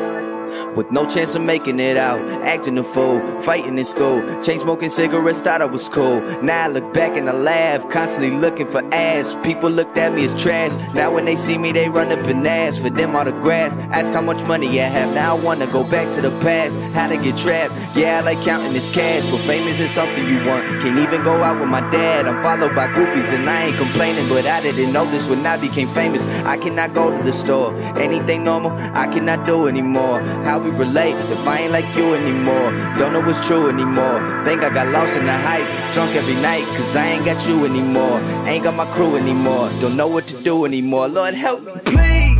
With 0.76 0.89
no 0.89 1.10
chance 1.10 1.35
of 1.35 1.41
making 1.41 1.81
it 1.81 1.98
out, 1.98 2.22
acting 2.43 2.77
a 2.77 2.84
fool, 2.84 3.19
fighting 3.41 3.77
in 3.77 3.84
school, 3.84 4.22
chain 4.41 4.57
smoking 4.57 4.89
cigarettes, 4.89 5.39
thought 5.39 5.61
I 5.61 5.65
was 5.65 5.89
cool. 5.89 6.22
Now 6.41 6.64
I 6.64 6.68
look 6.68 6.93
back 6.93 7.18
and 7.18 7.30
I 7.30 7.34
laugh, 7.34 7.89
constantly 7.89 8.31
looking 8.31 8.68
for 8.68 8.81
ass. 8.93 9.35
People 9.43 9.69
looked 9.69 9.98
at 9.98 10.14
me 10.14 10.23
as 10.23 10.41
trash. 10.41 10.73
Now 10.93 11.14
when 11.14 11.26
they 11.26 11.35
see 11.35 11.57
me, 11.57 11.73
they 11.73 11.89
run 11.89 12.10
up 12.11 12.19
and 12.19 12.48
ask 12.48 12.81
for 12.81 12.89
them 12.89 13.18
all 13.18 13.26
the 13.26 13.31
grass. 13.31 13.76
Ask 13.91 14.14
how 14.14 14.22
much 14.22 14.43
money 14.45 14.80
I 14.80 14.85
have. 14.85 15.14
Now 15.14 15.35
I 15.35 15.43
wanna 15.43 15.68
go 15.68 15.84
back 15.91 16.07
to 16.15 16.22
the 16.22 16.30
past. 16.41 16.73
How 16.93 17.10
to 17.10 17.18
get 17.18 17.35
trapped? 17.35 17.73
Yeah, 17.93 18.22
I 18.22 18.26
like 18.26 18.39
counting 18.45 18.72
this 18.72 18.89
cash, 18.93 19.30
but 19.30 19.41
famous 19.41 19.77
is 19.77 19.91
something 19.91 20.26
you 20.26 20.38
want. 20.48 20.64
Can't 20.81 20.98
even 20.98 21.22
go 21.23 21.43
out 21.43 21.60
with 21.60 21.69
my 21.69 21.81
dad. 21.91 22.27
I'm 22.27 22.41
followed 22.43 22.76
by 22.76 22.88
groupies 22.88 23.34
and 23.34 23.49
I 23.49 23.65
ain't 23.65 23.77
complaining, 23.77 24.30
but 24.30 24.45
I 24.45 24.61
didn't 24.61 24.93
know 24.93 25.03
this 25.06 25.30
when 25.30 25.45
I 25.45 25.60
became 25.60 25.89
famous. 25.89 26.23
I 26.45 26.56
cannot 26.56 26.93
go 26.93 27.15
to 27.15 27.23
the 27.23 27.34
store. 27.34 27.76
Anything 27.98 28.45
normal, 28.45 28.72
I 28.95 29.07
cannot 29.07 29.45
do 29.45 29.68
anymore. 29.68 30.22
How 30.45 30.61
we 30.64 30.72
relate 30.72 31.16
if 31.32 31.48
I 31.48 31.60
ain't 31.60 31.72
like 31.72 31.96
you 31.96 32.14
anymore? 32.14 32.72
Don't 32.98 33.14
know 33.14 33.22
what's 33.22 33.46
true 33.46 33.70
anymore. 33.70 34.20
Think 34.46 34.62
I 34.62 34.70
got 34.74 34.88
lost 34.88 35.18
in 35.18 35.26
the 35.26 35.38
hype, 35.38 35.94
drunk 35.94 36.16
every 36.16 36.36
night, 36.36 36.64
cause 36.78 36.96
I 36.96 37.06
ain't 37.08 37.26
got 37.26 37.48
you 37.48 37.66
anymore. 37.66 38.20
Ain't 38.48 38.64
got 38.64 38.76
my 38.76 38.86
crew 38.94 39.16
anymore. 39.18 39.70
Don't 39.82 39.98
know 39.98 40.08
what 40.08 40.26
to 40.26 40.44
do 40.44 40.66
anymore. 40.66 41.08
Lord 41.08 41.34
help 41.34 41.62
me, 41.64 41.74
please. 41.86 42.32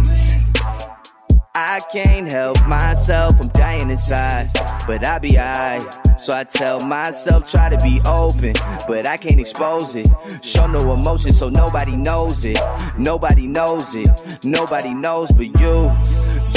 I 1.53 1.80
can't 1.91 2.31
help 2.31 2.65
myself, 2.65 3.34
I'm 3.41 3.49
dying 3.49 3.89
inside, 3.89 4.48
but 4.88 5.06
I 5.06 5.19
be 5.19 5.38
alright. 5.38 5.84
So 6.18 6.34
I 6.34 6.43
tell 6.43 6.80
myself, 6.85 7.49
try 7.49 7.68
to 7.68 7.77
be 7.84 7.99
open, 8.07 8.53
but 8.88 9.06
I 9.06 9.18
can't 9.18 9.39
expose 9.39 9.95
it. 9.95 10.07
Show 10.41 10.68
no 10.68 10.93
emotion, 10.93 11.31
so 11.31 11.49
nobody 11.49 11.95
knows 11.95 12.45
it. 12.45 12.60
Nobody 12.98 13.48
knows 13.48 13.95
it, 13.95 14.07
nobody 14.45 14.93
knows 14.93 15.31
but 15.34 15.48
you. 15.60 15.91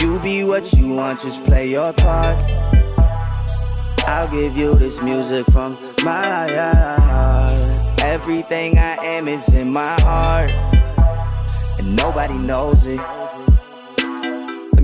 You 0.05 0.19
be 0.19 0.45
what 0.45 0.71
you 0.75 0.91
want, 0.91 1.21
just 1.21 1.43
play 1.47 1.71
your 1.71 1.91
part. 1.95 2.37
I'll 4.07 4.29
give 4.29 4.55
you 4.55 4.75
this 4.75 5.01
music 5.01 5.47
from 5.47 5.79
my 6.05 6.47
heart. 6.53 7.51
Everything 8.03 8.77
I 8.77 8.97
am 9.03 9.29
is 9.29 9.49
in 9.55 9.73
my 9.73 9.99
heart, 10.03 10.53
and 11.79 11.97
nobody 11.97 12.35
knows 12.35 12.85
it. 12.85 13.01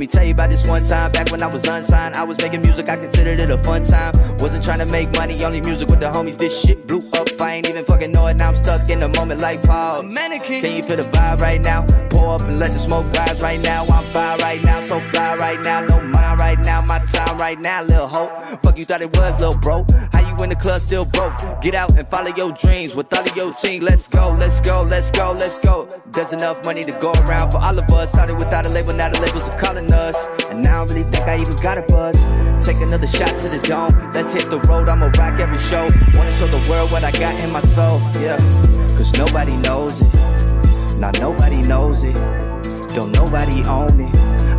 Let 0.00 0.08
me 0.08 0.12
tell 0.12 0.24
you 0.24 0.32
about 0.32 0.48
this 0.48 0.66
one 0.66 0.82
time 0.86 1.12
back 1.12 1.30
when 1.30 1.42
I 1.42 1.46
was 1.46 1.68
unsigned. 1.68 2.14
I 2.14 2.24
was 2.24 2.38
making 2.38 2.62
music, 2.62 2.88
I 2.88 2.96
considered 2.96 3.38
it 3.38 3.50
a 3.50 3.58
fun 3.58 3.84
time. 3.84 4.14
Wasn't 4.38 4.64
trying 4.64 4.78
to 4.78 4.90
make 4.90 5.12
money, 5.12 5.44
only 5.44 5.60
music 5.60 5.90
with 5.90 6.00
the 6.00 6.10
homies. 6.10 6.38
This 6.38 6.58
shit 6.58 6.86
blew 6.86 7.06
up, 7.12 7.28
I 7.38 7.56
ain't 7.56 7.68
even 7.68 7.84
fucking 7.84 8.10
know 8.10 8.26
it. 8.28 8.38
Now 8.38 8.48
I'm 8.48 8.56
stuck 8.56 8.88
in 8.88 9.00
the 9.00 9.08
moment 9.08 9.42
like 9.42 9.62
Paul. 9.62 10.02
Mannequin. 10.04 10.62
Can 10.62 10.74
you 10.74 10.82
feel 10.82 10.96
the 10.96 11.02
vibe 11.02 11.42
right 11.42 11.60
now? 11.62 11.84
Pour 12.08 12.36
up 12.36 12.40
and 12.40 12.58
let 12.58 12.70
the 12.70 12.78
smoke 12.78 13.12
rise 13.12 13.42
right 13.42 13.60
now. 13.60 13.84
I'm 13.88 14.10
fire 14.10 14.38
right 14.38 14.64
now, 14.64 14.80
so 14.80 15.00
fly 15.00 15.36
right 15.36 15.60
now. 15.60 15.82
No 15.82 16.00
mind 16.00 16.40
right 16.40 16.58
now, 16.60 16.80
my 16.86 16.98
time 17.12 17.36
right 17.36 17.60
now, 17.60 17.82
little 17.82 18.08
hope. 18.08 18.30
Fuck 18.62 18.78
you 18.78 18.86
thought 18.86 19.02
it 19.02 19.14
was, 19.14 19.38
little 19.38 19.60
bro. 19.60 19.84
How 20.14 20.26
you 20.26 20.29
in 20.42 20.50
the 20.50 20.56
club 20.56 20.80
still 20.80 21.04
broke? 21.04 21.34
Get 21.62 21.74
out 21.74 21.96
and 21.96 22.08
follow 22.08 22.32
your 22.36 22.52
dreams 22.52 22.94
with 22.94 23.12
all 23.12 23.20
of 23.20 23.36
your 23.36 23.52
team. 23.52 23.82
Let's 23.82 24.06
go, 24.06 24.30
let's 24.38 24.60
go, 24.60 24.82
let's 24.88 25.10
go, 25.10 25.32
let's 25.32 25.62
go. 25.64 25.88
There's 26.12 26.32
enough 26.32 26.64
money 26.64 26.82
to 26.84 26.92
go 26.98 27.12
around 27.26 27.50
for 27.50 27.58
all 27.58 27.78
of 27.78 27.90
us. 27.92 28.10
Started 28.10 28.36
without 28.36 28.66
a 28.66 28.70
label, 28.70 28.94
now 28.94 29.10
the 29.10 29.20
labels 29.20 29.48
are 29.48 29.58
calling 29.58 29.90
us. 29.92 30.16
And 30.50 30.66
I 30.66 30.78
don't 30.78 30.88
really 30.88 31.02
think 31.02 31.24
I 31.26 31.34
even 31.36 31.56
got 31.62 31.78
a 31.78 31.82
buzz. 31.82 32.16
Take 32.64 32.80
another 32.80 33.06
shot 33.06 33.28
to 33.28 33.48
the 33.48 33.60
dome. 33.66 34.12
Let's 34.12 34.32
hit 34.32 34.50
the 34.50 34.60
road, 34.68 34.88
I'ma 34.88 35.10
rock 35.18 35.40
every 35.40 35.58
show. 35.58 35.86
Wanna 36.16 36.36
show 36.38 36.48
the 36.48 36.64
world 36.68 36.90
what 36.92 37.04
I 37.04 37.12
got 37.12 37.34
in 37.42 37.50
my 37.50 37.60
soul. 37.60 38.00
Yeah, 38.20 38.36
cause 38.96 39.12
nobody 39.16 39.56
knows 39.58 40.02
it. 40.02 40.14
Now 41.00 41.10
nobody 41.20 41.62
knows 41.66 42.04
it. 42.04 42.14
Don't 42.94 43.14
nobody 43.14 43.62
own 43.68 44.00
it. 44.00 44.16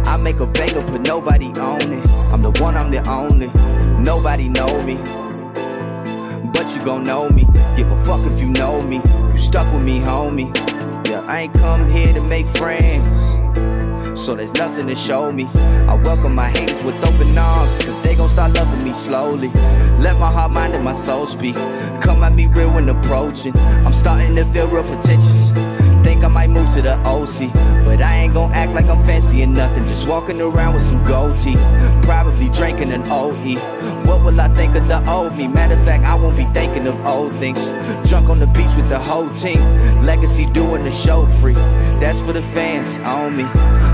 I 0.07 0.17
make 0.23 0.39
a 0.39 0.47
banger, 0.47 0.81
but 0.89 1.05
nobody 1.07 1.51
own 1.59 1.81
it. 1.91 2.07
I'm 2.31 2.41
the 2.41 2.51
one, 2.61 2.75
I'm 2.75 2.91
the 2.91 3.07
only. 3.09 3.47
Nobody 4.03 4.49
know 4.49 4.81
me. 4.83 5.20
You 6.81 6.87
gon' 6.87 7.03
know 7.03 7.29
me. 7.29 7.43
Give 7.75 7.91
a 7.91 8.05
fuck 8.05 8.21
if 8.23 8.39
you 8.39 8.47
know 8.53 8.81
me. 8.81 8.95
You 9.31 9.37
stuck 9.37 9.71
with 9.71 9.83
me, 9.83 9.99
homie. 9.99 10.49
Yeah, 11.07 11.23
I 11.27 11.41
ain't 11.41 11.53
come 11.53 11.87
here 11.91 12.11
to 12.11 12.21
make 12.27 12.47
friends. 12.57 13.05
So 14.19 14.33
there's 14.33 14.53
nothing 14.55 14.87
to 14.87 14.95
show 14.95 15.31
me. 15.31 15.45
I 15.53 15.93
welcome 16.03 16.33
my 16.33 16.49
haters 16.49 16.83
with 16.83 16.95
open 17.05 17.37
arms, 17.37 17.77
cause 17.85 18.01
they 18.01 18.15
gon' 18.15 18.29
start 18.29 18.53
loving 18.55 18.83
me 18.83 18.93
slowly. 18.93 19.49
Let 19.99 20.17
my 20.17 20.31
heart, 20.31 20.53
mind, 20.53 20.73
and 20.73 20.83
my 20.83 20.93
soul 20.93 21.27
speak. 21.27 21.53
Come 22.01 22.23
at 22.23 22.33
me 22.33 22.47
real 22.47 22.71
when 22.71 22.89
approaching. 22.89 23.55
I'm 23.85 23.93
starting 23.93 24.35
to 24.37 24.45
feel 24.45 24.67
real 24.67 24.83
pretentious. 24.83 25.51
Think 26.22 26.34
I 26.34 26.35
might 26.45 26.52
move 26.52 26.72
to 26.76 26.84
the 26.84 26.93
OC, 26.99 27.52
but 27.84 27.99
I 27.99 28.18
ain't 28.18 28.35
gon' 28.35 28.52
act 28.52 28.73
like 28.73 28.85
I'm 28.85 29.03
fancy 29.07 29.41
or 29.41 29.48
nothing. 29.48 29.88
Just 29.88 30.07
walking 30.07 30.39
around 30.39 30.76
with 30.76 30.84
some 30.84 31.03
gold 31.07 31.39
teeth, 31.39 31.60
probably 32.03 32.48
drinking 32.49 32.91
an 32.91 33.02
OE. 33.10 33.56
What 34.06 34.23
will 34.23 34.39
I 34.39 34.48
think 34.53 34.76
of 34.76 34.88
the 34.88 35.03
old 35.10 35.35
me? 35.35 35.48
Matter 35.48 35.73
of 35.73 35.84
fact, 35.84 36.03
I 36.03 36.14
won't 36.14 36.38
be 36.38 36.45
thinking 36.53 36.85
of 36.85 37.03
old 37.07 37.34
things. 37.39 37.69
Drunk 38.07 38.30
on 38.30 38.38
the 38.38 38.45
beach 38.45 38.69
with 38.76 38.88
the 38.88 38.99
whole 38.99 39.31
team, 39.31 39.61
legacy 40.06 40.45
doing 40.45 40.84
the 40.84 40.91
show 40.91 41.26
free. 41.39 41.56
That's 41.99 42.22
for 42.22 42.34
the 42.34 42.43
fans 42.53 42.99
on 42.99 43.35
me, 43.35 43.45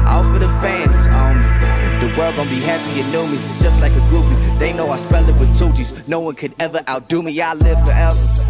all 0.05 0.23
for 0.23 0.39
the 0.39 0.49
fans 0.59 1.07
on 1.07 1.37
me. 1.39 2.09
The 2.09 2.19
world 2.19 2.35
gon' 2.35 2.49
be 2.49 2.59
happy 2.59 2.91
you 2.99 3.05
knew 3.05 3.25
me, 3.25 3.37
just 3.63 3.79
like 3.79 3.93
a 3.93 4.03
groupie. 4.11 4.59
They 4.59 4.73
know 4.73 4.89
I 4.89 4.97
spell 4.97 5.23
it 5.23 5.39
with 5.39 5.57
two 5.57 5.71
G's. 5.71 6.05
No 6.09 6.19
one 6.19 6.35
could 6.35 6.53
ever 6.59 6.83
outdo 6.89 7.23
me. 7.23 7.39
I 7.39 7.53
live 7.53 7.85
forever. 7.85 8.46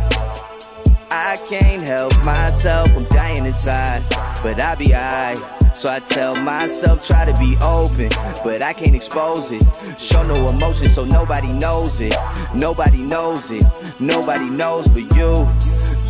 I 1.10 1.38
can't 1.48 1.82
help 1.82 2.14
myself, 2.26 2.90
I'm 2.96 3.06
dying 3.06 3.46
inside, 3.46 4.04
but 4.44 4.62
I 4.62 4.76
be 4.76 4.94
alright. 4.94 5.38
So 5.76 5.90
I 5.90 6.00
tell 6.00 6.36
myself, 6.42 7.06
try 7.06 7.24
to 7.26 7.40
be 7.40 7.56
open, 7.64 8.10
but 8.44 8.64
I 8.64 8.74
can't 8.74 8.96
expose 8.96 9.52
it. 9.52 10.00
Show 10.00 10.22
no 10.24 10.48
emotion, 10.48 10.88
so 10.88 11.06
nobody 11.06 11.50
knows 11.50 12.02
it. 12.02 12.16
Nobody 12.54 12.98
knows 12.98 13.52
it, 13.52 13.64
nobody 14.00 14.50
knows 14.50 14.88
but 14.90 15.04
you. 15.16 15.48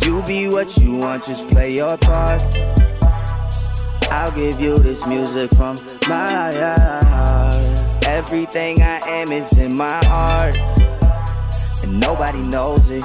You 0.04 0.22
be 0.22 0.48
what 0.48 0.76
you 0.78 0.96
want, 0.96 1.26
just 1.26 1.48
play 1.50 1.74
your 1.74 1.96
part. 1.98 2.42
I'll 4.10 4.32
give 4.32 4.58
you 4.58 4.76
this 4.78 5.06
music 5.06 5.54
from 5.54 5.76
my 6.08 6.50
heart. 6.54 7.54
Everything 8.06 8.80
I 8.80 9.00
am 9.06 9.30
is 9.30 9.56
in 9.58 9.76
my 9.76 10.00
heart, 10.06 10.58
and 11.84 12.00
nobody 12.00 12.40
knows 12.40 12.88
it. 12.88 13.04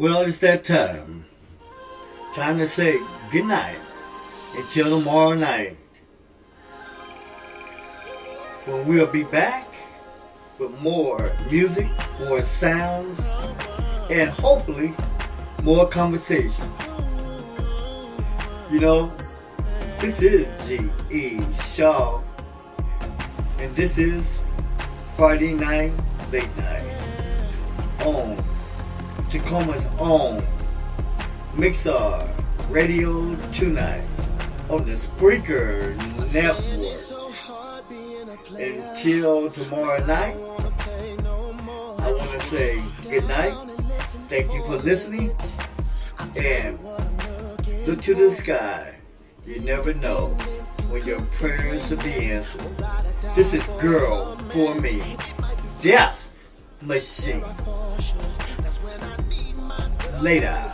Well, 0.00 0.22
it's 0.22 0.38
that 0.38 0.64
time. 0.64 1.26
Time 2.34 2.56
to 2.56 2.66
say 2.66 2.98
good 3.30 3.44
night 3.44 3.76
until 4.56 4.98
tomorrow 4.98 5.34
night. 5.34 5.76
When 8.64 8.88
we'll 8.88 9.06
be 9.08 9.24
back 9.24 9.68
with 10.58 10.70
more 10.80 11.30
music, 11.50 11.86
more 12.18 12.42
sounds, 12.42 13.20
and 14.10 14.30
hopefully 14.30 14.94
more 15.62 15.86
conversation. 15.86 16.64
You 18.70 18.80
know, 18.80 19.12
this 19.98 20.22
is 20.22 20.46
G.E. 20.66 21.42
Shaw, 21.74 22.22
and 23.58 23.76
this 23.76 23.98
is 23.98 24.24
Friday 25.14 25.52
Night 25.52 25.92
Late 26.32 26.56
Night 26.56 26.88
on 28.06 28.49
Tacoma's 29.30 29.86
own 30.00 30.42
Mixar 31.54 32.28
Radio 32.68 33.36
tonight 33.52 34.02
on 34.68 34.84
the 34.84 34.96
Spreaker 34.96 35.94
Network. 36.32 36.66
Until 38.58 39.48
tomorrow 39.52 40.04
night, 40.04 40.34
I 40.34 42.12
want 42.12 42.30
to 42.32 42.40
say 42.40 42.82
good 43.08 43.28
night. 43.28 43.54
Thank 44.28 44.52
you 44.52 44.64
for 44.64 44.78
listening. 44.78 45.32
And 46.36 46.80
look 47.86 48.02
to 48.02 48.14
the 48.16 48.32
sky. 48.32 48.96
You 49.46 49.60
never 49.60 49.94
know 49.94 50.26
when 50.88 51.06
your 51.06 51.20
prayers 51.38 51.88
will 51.88 51.98
be 51.98 52.32
answered. 52.32 52.84
This 53.36 53.54
is 53.54 53.64
Girl 53.80 54.36
for 54.52 54.74
Me. 54.74 55.16
Death 55.80 56.29
Machine. 56.82 57.42
Later. 60.22 60.70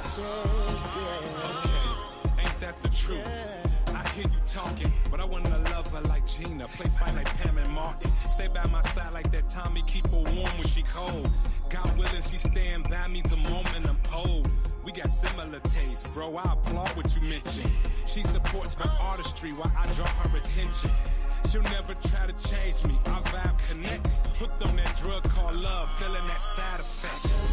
Ain't 2.39 2.61
that? 2.61 2.78
I 3.89 4.09
hear 4.11 4.24
you 4.24 4.41
talking, 4.45 4.93
but 5.11 5.19
I 5.20 5.24
wanna 5.24 5.59
love 5.70 5.89
her 5.89 6.01
like 6.03 6.24
Gina. 6.27 6.69
Play 6.69 6.87
fight 6.91 7.15
like 7.16 7.27
Pam 7.39 7.59
and 7.59 7.70
Martin. 7.73 8.12
Stay 8.31 8.47
by 8.47 8.66
my 8.66 8.83
side 8.83 9.12
like 9.12 9.33
that 9.33 9.49
Tommy. 9.49 9.83
Keep 9.89 10.07
her 10.11 10.16
warm 10.16 10.35
when 10.35 10.66
she 10.69 10.83
cold. 10.83 11.28
God 11.70 11.99
willing, 11.99 12.23
she 12.23 12.39
stand 12.39 12.89
by 12.89 13.09
me 13.09 13.23
the 13.23 13.37
moment 13.37 13.87
I'm 13.87 13.99
old. 14.15 14.49
We 14.85 14.93
got 14.93 15.11
similar 15.11 15.59
tastes, 15.61 16.07
bro. 16.15 16.37
I 16.37 16.53
applaud 16.53 16.91
what 16.97 17.16
you 17.16 17.23
mentioned. 17.23 17.70
She 18.07 18.23
supports 18.23 18.78
my 18.78 18.89
artistry 19.01 19.53
while 19.53 19.73
I 19.77 19.87
draw 19.95 20.07
her 20.07 20.39
attention. 20.39 20.91
She'll 21.48 21.62
never 21.62 21.94
try 22.09 22.27
to 22.27 22.48
change 22.48 22.85
me. 22.85 22.98
Our 23.06 23.23
vibe 23.23 23.59
connect. 23.68 24.06
Hooked 24.39 24.62
on 24.62 24.77
that 24.77 24.97
drug 24.97 25.23
called 25.31 25.55
love, 25.55 25.89
feeling 25.98 26.27
that 26.27 26.40
side 26.40 26.81
effect. 26.81 27.45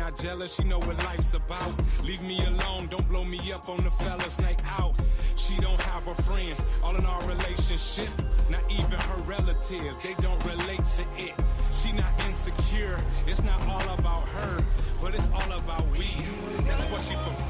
Not 0.00 0.16
jealous, 0.16 0.54
she 0.54 0.64
know 0.64 0.78
what 0.78 0.96
life's 1.04 1.34
about. 1.34 1.74
Leave 2.04 2.22
me 2.22 2.38
alone, 2.46 2.88
don't 2.88 3.06
blow 3.06 3.22
me 3.22 3.52
up 3.52 3.68
on 3.68 3.84
the 3.84 3.90
fellas 3.90 4.38
night 4.38 4.58
out. 4.66 4.94
She 5.36 5.54
don't 5.56 5.80
have 5.82 6.04
her 6.04 6.14
friends, 6.22 6.62
all 6.82 6.96
in 6.96 7.04
our 7.04 7.22
relationship. 7.28 8.08
Not 8.48 8.62
even 8.70 8.98
her 8.98 9.20
relative, 9.26 9.94
they 10.02 10.14
don't 10.14 10.42
relate 10.46 10.84
to 10.96 11.04
it. 11.18 11.34
She 11.74 11.92
not 11.92 12.12
insecure, 12.26 12.98
it's 13.26 13.42
not 13.42 13.60
all 13.68 13.86
about 13.98 14.26
her, 14.28 14.64
but 15.02 15.14
it's 15.14 15.28
all 15.28 15.52
about 15.52 15.86
we. 15.90 16.08
That's 16.64 16.84
what 16.84 17.02
she 17.02 17.14
prefer. 17.14 17.49